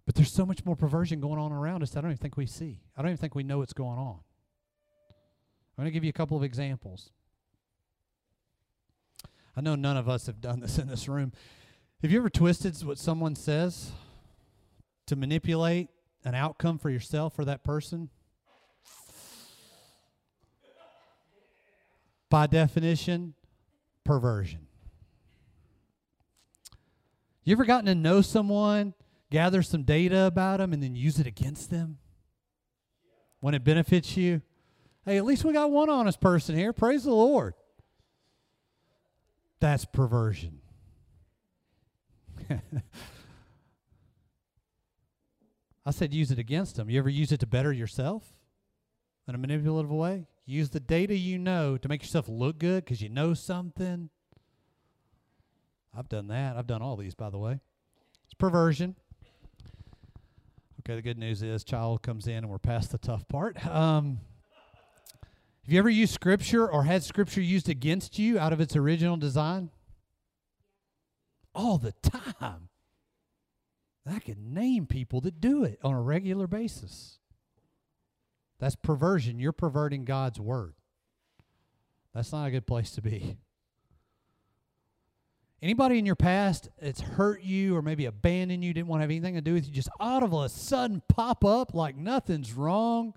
[0.05, 2.35] But there's so much more perversion going on around us that I don't even think
[2.35, 2.81] we see.
[2.97, 4.19] I don't even think we know what's going on.
[5.77, 7.11] I'm going to give you a couple of examples.
[9.55, 11.31] I know none of us have done this in this room.
[12.01, 13.91] Have you ever twisted what someone says
[15.05, 15.89] to manipulate
[16.25, 18.09] an outcome for yourself or that person?
[22.29, 23.35] By definition,
[24.03, 24.67] perversion.
[27.43, 28.93] You ever gotten to know someone
[29.33, 31.97] gather some data about them and then use it against them
[33.39, 34.43] when it benefits you.
[35.05, 36.71] Hey, at least we got one honest person here.
[36.71, 37.55] Praise the Lord.
[39.59, 40.59] That's perversion.
[45.85, 46.91] I said use it against them.
[46.91, 48.37] You ever use it to better yourself
[49.27, 50.27] in a manipulative way?
[50.45, 54.11] Use the data you know to make yourself look good because you know something.
[55.97, 56.55] I've done that.
[56.55, 57.61] I've done all these, by the way.
[58.25, 58.95] It's perversion.
[60.85, 63.65] Okay, the good news is child comes in and we're past the tough part.
[63.65, 64.19] Um,
[65.63, 69.15] have you ever used scripture or had scripture used against you out of its original
[69.15, 69.69] design?
[71.55, 72.67] All the time.
[74.05, 77.19] I can name people that do it on a regular basis.
[78.59, 79.39] That's perversion.
[79.39, 80.73] You're perverting God's word.
[82.13, 83.37] That's not a good place to be.
[85.63, 89.09] Anybody in your past that's hurt you or maybe abandoned you, didn't want to have
[89.09, 93.13] anything to do with you, just out of a sudden pop up like nothing's wrong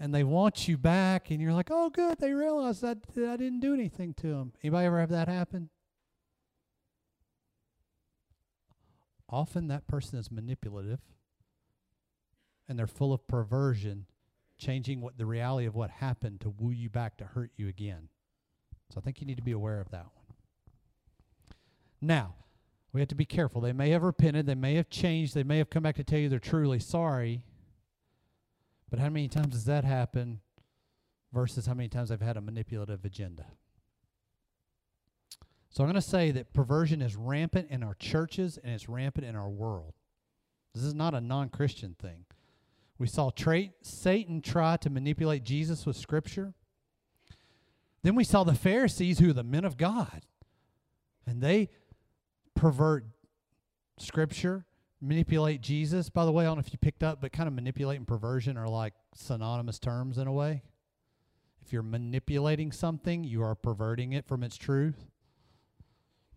[0.00, 3.36] and they want you back and you're like, oh, good, they realized that, that I
[3.36, 4.52] didn't do anything to them.
[4.64, 5.70] Anybody ever have that happen?
[9.30, 11.02] Often that person is manipulative
[12.68, 14.06] and they're full of perversion,
[14.58, 18.08] changing what the reality of what happened to woo you back to hurt you again.
[18.92, 20.23] So I think you need to be aware of that one.
[22.06, 22.34] Now,
[22.92, 23.60] we have to be careful.
[23.60, 26.18] They may have repented, they may have changed, they may have come back to tell
[26.18, 27.42] you they're truly sorry.
[28.90, 30.40] But how many times does that happen
[31.32, 33.46] versus how many times they've had a manipulative agenda?
[35.70, 39.26] So I'm going to say that perversion is rampant in our churches and it's rampant
[39.26, 39.94] in our world.
[40.72, 42.26] This is not a non Christian thing.
[42.96, 43.32] We saw
[43.82, 46.54] Satan try to manipulate Jesus with Scripture.
[48.04, 50.26] Then we saw the Pharisees, who are the men of God,
[51.26, 51.70] and they
[52.64, 53.04] pervert
[53.98, 54.64] Scripture,
[55.02, 56.08] manipulate Jesus.
[56.08, 58.08] By the way, I don't know if you picked up, but kind of manipulate and
[58.08, 60.62] perversion are like synonymous terms in a way.
[61.60, 65.04] If you're manipulating something, you are perverting it from its truth.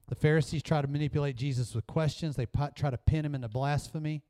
[0.09, 2.35] The Pharisees try to manipulate Jesus with questions.
[2.35, 4.21] They try to pin him into blasphemy.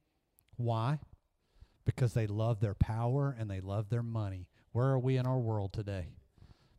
[0.56, 1.00] Why?
[1.84, 4.46] Because they love their power and they love their money.
[4.72, 6.10] Where are we in our world today?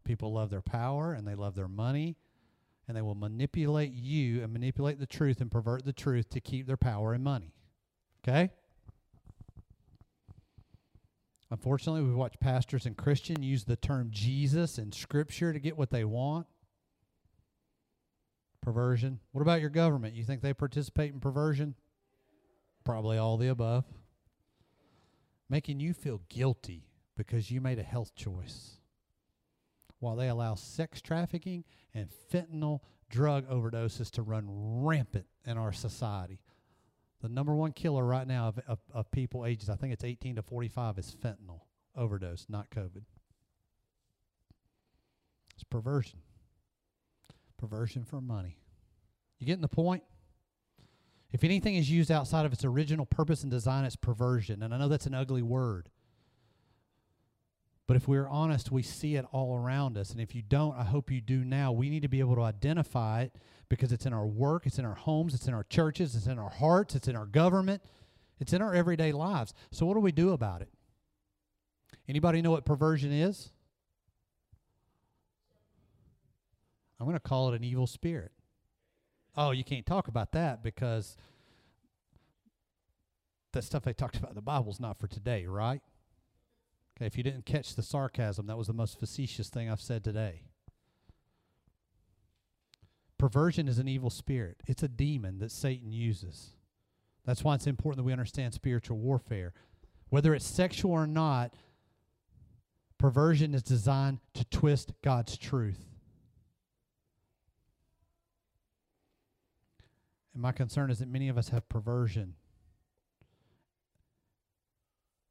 [0.05, 2.15] People love their power and they love their money,
[2.89, 6.67] and they will manipulate you and manipulate the truth and pervert the truth to keep
[6.67, 7.53] their power and money.
[8.27, 8.51] Okay?
[11.51, 15.91] Unfortunately, we watch pastors and Christians use the term Jesus in Scripture to get what
[15.91, 16.47] they want.
[18.63, 19.21] Perversion.
[19.33, 20.15] What about your government?
[20.15, 21.75] You think they participate in perversion?
[22.85, 23.85] Probably all the above.
[25.49, 26.85] Making you feel guilty
[27.17, 28.78] because you made a health choice.
[30.01, 32.81] While they allow sex trafficking and fentanyl
[33.11, 36.41] drug overdoses to run rampant in our society.
[37.21, 40.37] The number one killer right now of, of, of people ages, I think it's 18
[40.37, 41.63] to 45, is fentanyl
[41.97, 43.03] overdose, not COVID.
[45.55, 46.21] It's perversion.
[47.57, 48.59] Perversion for money.
[49.41, 50.05] You getting the point?
[51.33, 54.63] If anything is used outside of its original purpose and design, it's perversion.
[54.63, 55.91] And I know that's an ugly word.
[57.89, 60.11] But if we're honest, we see it all around us.
[60.11, 61.73] And if you don't, I hope you do now.
[61.73, 63.35] We need to be able to identify it
[63.71, 66.39] because it's in our work, it's in our homes, it's in our churches, it's in
[66.39, 67.83] our hearts, it's in our government,
[68.39, 69.55] it's in our everyday lives.
[69.71, 70.69] So what do we do about it?
[72.07, 73.53] Anybody know what perversion is?
[77.01, 78.33] I'm going to call it an evil spirit.
[79.35, 81.17] Oh, you can't talk about that because
[83.53, 85.81] that stuff they talked about in the Bible is not for today, right?
[86.99, 90.03] Okay, if you didn't catch the sarcasm, that was the most facetious thing I've said
[90.03, 90.43] today.
[93.19, 96.51] Perversion is an evil spirit, it's a demon that Satan uses.
[97.25, 99.53] That's why it's important that we understand spiritual warfare.
[100.09, 101.53] Whether it's sexual or not,
[102.97, 105.85] perversion is designed to twist God's truth.
[110.33, 112.35] And my concern is that many of us have perversion.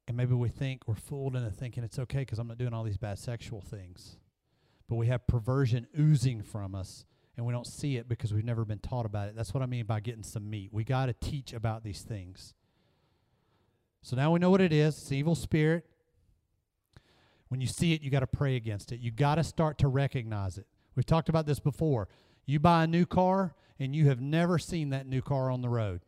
[0.08, 2.82] And maybe we think we're fooled into thinking it's okay because I'm not doing all
[2.82, 4.16] these bad sexual things.
[4.88, 7.04] But we have perversion oozing from us
[7.36, 9.36] and we don't see it because we've never been taught about it.
[9.36, 10.70] That's what I mean by getting some meat.
[10.72, 12.54] We got to teach about these things.
[14.02, 14.96] So now we know what it is.
[14.96, 15.84] It's evil spirit.
[17.48, 19.00] When you see it, you got to pray against it.
[19.00, 20.66] You got to start to recognize it.
[20.96, 22.08] We've talked about this before.
[22.46, 25.68] You buy a new car and you have never seen that new car on the
[25.68, 26.00] road.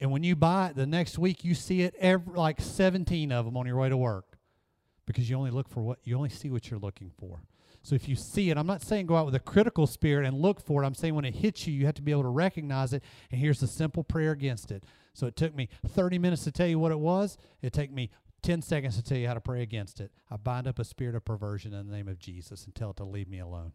[0.00, 3.44] And when you buy it, the next week you see it every like 17 of
[3.44, 4.38] them on your way to work
[5.06, 7.42] because you only look for what you only see what you're looking for.
[7.82, 10.36] So if you see it, I'm not saying go out with a critical spirit and
[10.36, 10.86] look for it.
[10.86, 13.02] I'm saying when it hits you, you have to be able to recognize it.
[13.30, 14.84] And here's the simple prayer against it.
[15.14, 17.38] So it took me 30 minutes to tell you what it was.
[17.62, 18.10] It took me
[18.42, 20.12] 10 seconds to tell you how to pray against it.
[20.30, 22.96] I bind up a spirit of perversion in the name of Jesus and tell it
[22.98, 23.72] to leave me alone.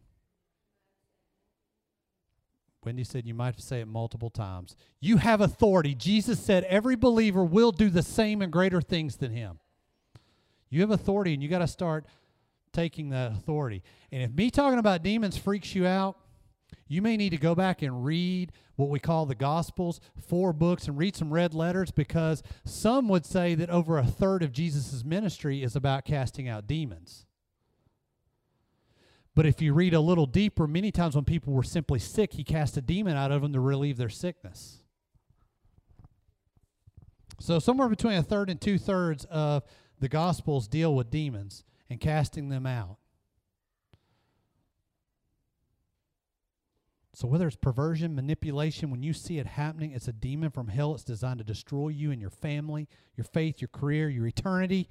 [2.84, 4.76] Wendy said you might say it multiple times.
[5.00, 5.94] You have authority.
[5.94, 9.58] Jesus said every believer will do the same and greater things than him.
[10.70, 12.06] You have authority and you got to start
[12.72, 13.82] taking that authority.
[14.12, 16.18] And if me talking about demons freaks you out,
[16.88, 20.88] you may need to go back and read what we call the Gospels, four books,
[20.88, 25.04] and read some red letters because some would say that over a third of Jesus'
[25.04, 27.26] ministry is about casting out demons.
[29.34, 32.44] But if you read a little deeper, many times when people were simply sick, he
[32.44, 34.78] cast a demon out of them to relieve their sickness.
[37.40, 39.64] So, somewhere between a third and two thirds of
[39.98, 42.98] the Gospels deal with demons and casting them out.
[47.12, 50.94] So, whether it's perversion, manipulation, when you see it happening, it's a demon from hell.
[50.94, 54.88] It's designed to destroy you and your family, your faith, your career, your eternity.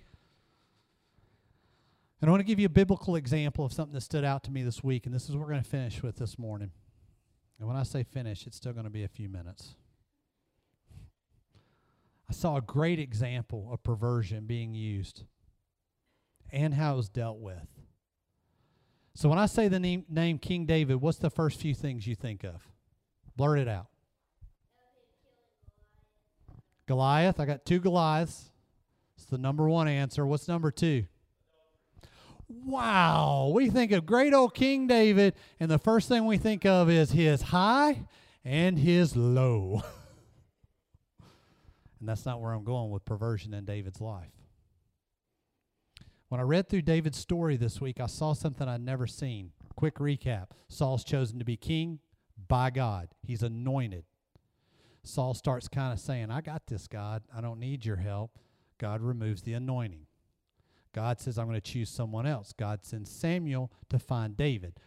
[2.24, 4.52] And I want to give you a biblical example of something that stood out to
[4.52, 6.72] me this week, and this is what we're going to finish with this morning.
[7.60, 9.76] And when I say finish, it's still going to be a few minutes.
[12.30, 15.24] I saw a great example of perversion being used
[16.50, 17.68] and how it was dealt with.
[19.16, 22.16] So when I say the name, name King David, what's the first few things you
[22.16, 22.70] think of?
[23.36, 23.88] Blurt it out.
[26.86, 27.42] Goliath.
[27.42, 28.46] I got two Goliaths.
[29.18, 30.26] It's the number one answer.
[30.26, 31.04] What's number two?
[32.48, 33.52] Wow.
[33.54, 37.12] We think of great old King David, and the first thing we think of is
[37.12, 38.06] his high
[38.44, 39.84] and his low.
[42.00, 44.32] and that's not where I'm going with perversion in David's life.
[46.30, 49.52] When I read through David's story this week, I saw something I'd never seen.
[49.76, 52.00] Quick recap Saul's chosen to be king
[52.48, 54.06] by God, he's anointed.
[55.04, 57.24] Saul starts kind of saying, I got this, God.
[57.36, 58.40] I don't need your help.
[58.78, 60.08] God removes the anointing.
[60.94, 62.54] God says, I'm going to choose someone else.
[62.54, 64.80] God sends Samuel to find David.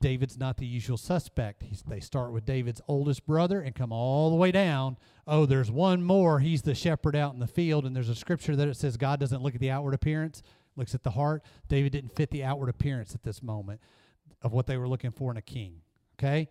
[0.00, 1.62] David's not the usual suspect.
[1.62, 4.98] He's, they start with David's oldest brother and come all the way down.
[5.26, 6.40] Oh, there's one more.
[6.40, 7.86] He's the shepherd out in the field.
[7.86, 10.42] And there's a scripture that it says God doesn't look at the outward appearance,
[10.76, 11.42] looks at the heart.
[11.68, 13.80] David didn't fit the outward appearance at this moment
[14.42, 15.80] of what they were looking for in a king.
[16.18, 16.48] Okay?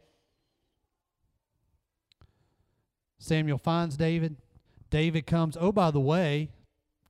[3.20, 4.38] Samuel finds David.
[4.89, 5.55] David comes.
[5.59, 6.49] Oh, by the way,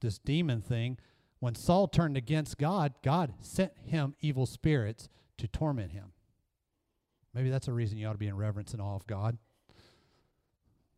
[0.02, 0.98] this demon thing,
[1.40, 6.14] when Saul turned against God, God sent him evil spirits to torment him.
[7.34, 9.38] Maybe that's a reason you ought to be in reverence and awe of God.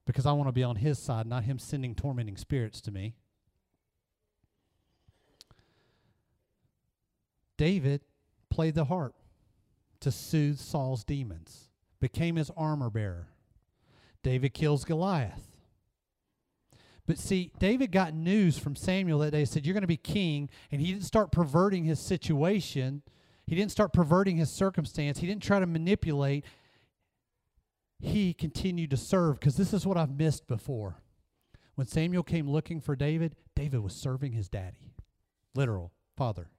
[0.06, 3.16] Because I want to be on his side, not him sending tormenting spirits to me.
[7.58, 8.02] David
[8.50, 9.16] played the harp
[10.00, 11.70] to soothe Saul's demons,
[12.00, 13.30] became his armor bearer.
[14.22, 15.57] David kills Goliath.
[17.08, 19.98] But see, David got news from Samuel that day, He said, You're going to be
[19.98, 20.50] king.
[20.72, 23.02] And he didn't start perverting his situation
[23.48, 25.20] he didn't start perverting his circumstance.
[25.20, 26.44] He didn't try to manipulate.
[28.00, 30.98] He continued to serve because this is what I've missed before.
[31.76, 34.94] When Samuel came looking for David, David was serving his daddy,
[35.56, 36.50] literal father.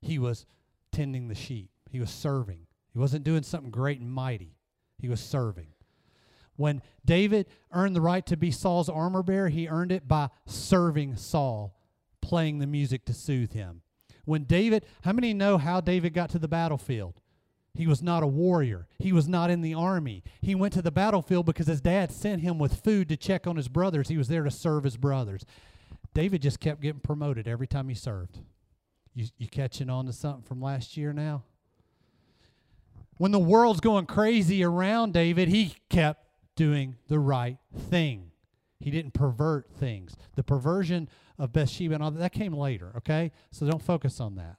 [0.00, 0.46] He was
[0.92, 2.66] tending the sheep, he was serving.
[2.92, 4.56] He wasn't doing something great and mighty,
[4.98, 5.68] he was serving.
[6.56, 11.16] When David earned the right to be Saul's armor bearer, he earned it by serving
[11.16, 11.78] Saul,
[12.20, 13.82] playing the music to soothe him.
[14.24, 17.20] When David, how many know how David got to the battlefield?
[17.74, 18.88] He was not a warrior.
[18.98, 20.24] He was not in the army.
[20.40, 23.56] He went to the battlefield because his dad sent him with food to check on
[23.56, 24.08] his brothers.
[24.08, 25.44] He was there to serve his brothers.
[26.14, 28.38] David just kept getting promoted every time he served.
[29.14, 31.44] You, you catching on to something from last year now?
[33.18, 36.25] When the world's going crazy around David, he kept
[36.56, 37.58] doing the right
[37.90, 38.32] thing.
[38.80, 40.16] He didn't pervert things.
[40.34, 43.32] The perversion of Bathsheba and all that, that came later, okay?
[43.50, 44.56] So don't focus on that.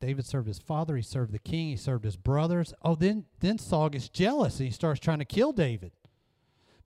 [0.00, 2.74] David served his father, he served the king, he served his brothers.
[2.82, 5.92] Oh, then then Saul gets jealous and he starts trying to kill David.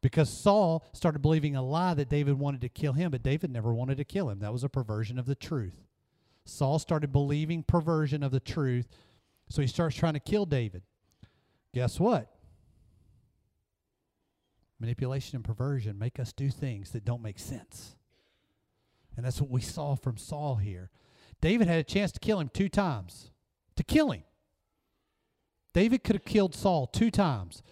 [0.00, 3.74] Because Saul started believing a lie that David wanted to kill him, but David never
[3.74, 4.38] wanted to kill him.
[4.38, 5.82] That was a perversion of the truth.
[6.46, 8.88] Saul started believing perversion of the truth,
[9.51, 10.82] so he starts trying to kill David.
[11.74, 12.32] Guess what?
[14.78, 17.96] Manipulation and perversion make us do things that don't make sense.
[19.16, 20.88] And that's what we saw from Saul here.
[21.40, 23.32] David had a chance to kill him two times.
[23.76, 24.22] To kill him.
[25.74, 27.62] David could have killed Saul two times,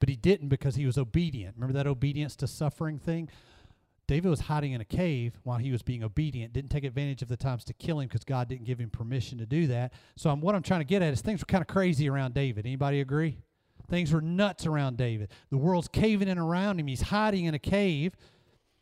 [0.00, 1.56] but he didn't because he was obedient.
[1.56, 3.28] Remember that obedience to suffering thing?
[4.12, 7.28] David was hiding in a cave while he was being obedient, didn't take advantage of
[7.28, 9.94] the times to kill him because God didn't give him permission to do that.
[10.16, 12.34] So I'm, what I'm trying to get at is things were kind of crazy around
[12.34, 12.66] David.
[12.66, 13.38] Anybody agree?
[13.88, 15.30] Things were nuts around David.
[15.48, 16.88] The world's caving in around him.
[16.88, 18.14] He's hiding in a cave,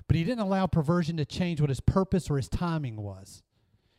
[0.08, 3.44] but he didn't allow perversion to change what his purpose or his timing was.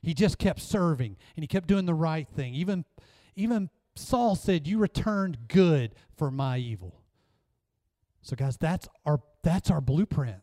[0.02, 2.54] He just kept serving and he kept doing the right thing.
[2.56, 2.84] Even,
[3.38, 7.00] even Saul said, You returned good for my evil.
[8.22, 10.42] So, guys, that's our, that's our blueprint.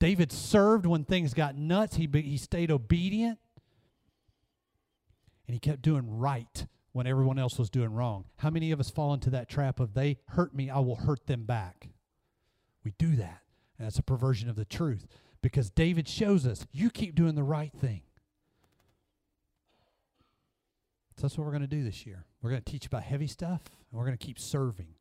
[0.00, 1.96] David served when things got nuts.
[1.96, 3.38] He, he stayed obedient.
[5.46, 8.24] And he kept doing right when everyone else was doing wrong.
[8.38, 11.26] How many of us fall into that trap of they hurt me, I will hurt
[11.26, 11.90] them back?
[12.82, 13.42] We do that.
[13.78, 15.06] And that's a perversion of the truth
[15.42, 18.02] because David shows us you keep doing the right thing.
[21.16, 22.24] So that's what we're going to do this year.
[22.40, 24.94] We're going to teach about heavy stuff and we're going to keep serving.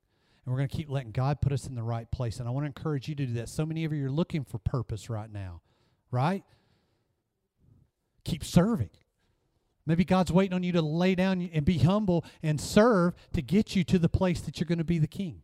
[0.49, 2.39] And we're going to keep letting God put us in the right place.
[2.39, 3.49] And I want to encourage you to do that.
[3.49, 5.61] So many of you are looking for purpose right now,
[6.09, 6.43] right?
[8.25, 8.89] Keep serving.
[9.85, 13.75] Maybe God's waiting on you to lay down and be humble and serve to get
[13.75, 15.43] you to the place that you're going to be the king.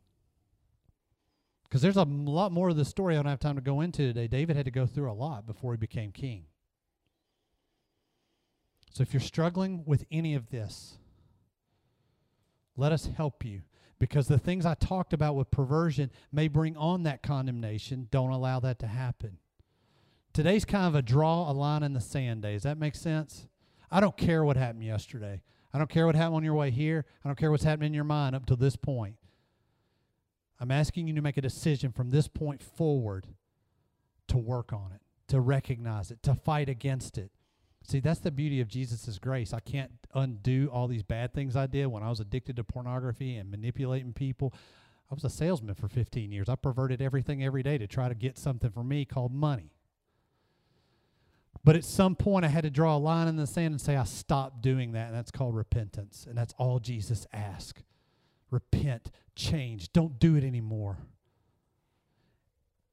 [1.65, 4.07] Because there's a lot more of the story I don't have time to go into
[4.07, 4.27] today.
[4.27, 6.45] David had to go through a lot before he became king.
[8.91, 10.97] So if you're struggling with any of this,
[12.75, 13.61] let us help you
[13.99, 18.07] because the things I talked about with perversion may bring on that condemnation.
[18.11, 19.37] Don't allow that to happen.
[20.33, 22.53] Today's kind of a draw a line in the sand day.
[22.53, 23.47] Does that make sense?
[23.89, 25.41] I don't care what happened yesterday.
[25.73, 27.05] I don't care what happened on your way here.
[27.23, 29.15] I don't care what's happening in your mind up to this point.
[30.59, 33.27] I'm asking you to make a decision from this point forward
[34.27, 37.31] to work on it, to recognize it, to fight against it,
[37.87, 39.53] See, that's the beauty of Jesus' grace.
[39.53, 43.35] I can't undo all these bad things I did when I was addicted to pornography
[43.35, 44.53] and manipulating people.
[45.11, 46.49] I was a salesman for 15 years.
[46.49, 49.71] I perverted everything every day to try to get something for me called money.
[51.63, 53.95] But at some point, I had to draw a line in the sand and say,
[53.95, 55.07] I stopped doing that.
[55.07, 56.25] And that's called repentance.
[56.27, 57.83] And that's all Jesus asked
[58.51, 60.99] repent, change, don't do it anymore.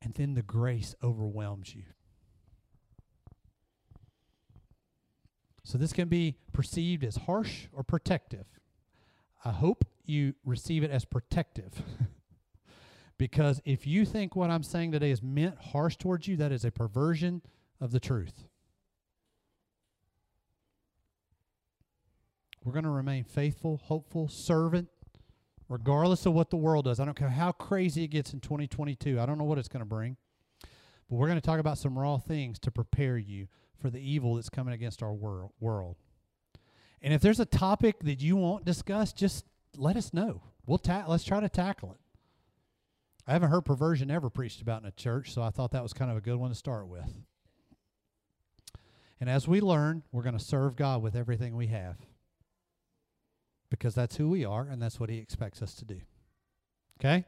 [0.02, 1.84] And then the grace overwhelms you.
[5.64, 8.46] So this can be perceived as harsh or protective.
[9.44, 11.82] I hope you receive it as protective.
[13.18, 16.64] because if you think what I'm saying today is meant harsh towards you, that is
[16.64, 17.42] a perversion
[17.80, 18.44] of the truth.
[22.64, 24.88] We're going to remain faithful, hopeful, servant,
[25.68, 27.00] regardless of what the world does.
[27.00, 29.18] I don't care how crazy it gets in 2022.
[29.18, 30.16] I don't know what it's going to bring.
[31.08, 33.48] But we're going to talk about some raw things to prepare you
[33.82, 35.96] for the evil that's coming against our wor- world.
[37.02, 39.44] And if there's a topic that you want discussed, just
[39.76, 40.42] let us know.
[40.64, 41.98] We'll ta- let's try to tackle it.
[43.26, 45.92] I haven't heard perversion ever preached about in a church, so I thought that was
[45.92, 47.12] kind of a good one to start with.
[49.20, 51.96] And as we learn, we're going to serve God with everything we have
[53.70, 56.00] because that's who we are and that's what He expects us to do.
[57.00, 57.24] Okay?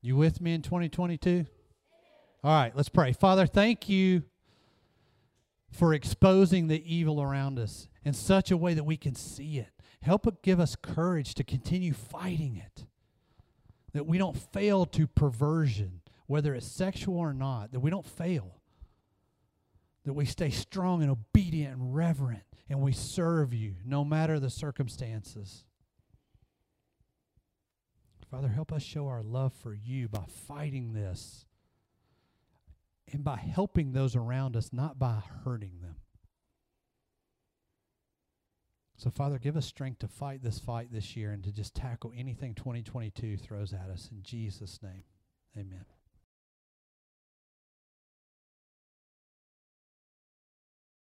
[0.00, 1.46] You with me in 2022?
[2.44, 3.12] All right, let's pray.
[3.12, 4.22] Father, thank you
[5.70, 9.70] for exposing the evil around us in such a way that we can see it.
[10.02, 12.86] Help it give us courage to continue fighting it.
[13.92, 18.60] That we don't fail to perversion, whether it's sexual or not, that we don't fail.
[20.04, 24.50] That we stay strong and obedient and reverent and we serve you no matter the
[24.50, 25.64] circumstances.
[28.30, 31.46] Father, help us show our love for you by fighting this
[33.12, 35.96] and by helping those around us, not by hurting them.
[38.96, 42.12] So, Father, give us strength to fight this fight this year and to just tackle
[42.16, 44.08] anything 2022 throws at us.
[44.10, 45.04] In Jesus' name,
[45.56, 45.84] amen.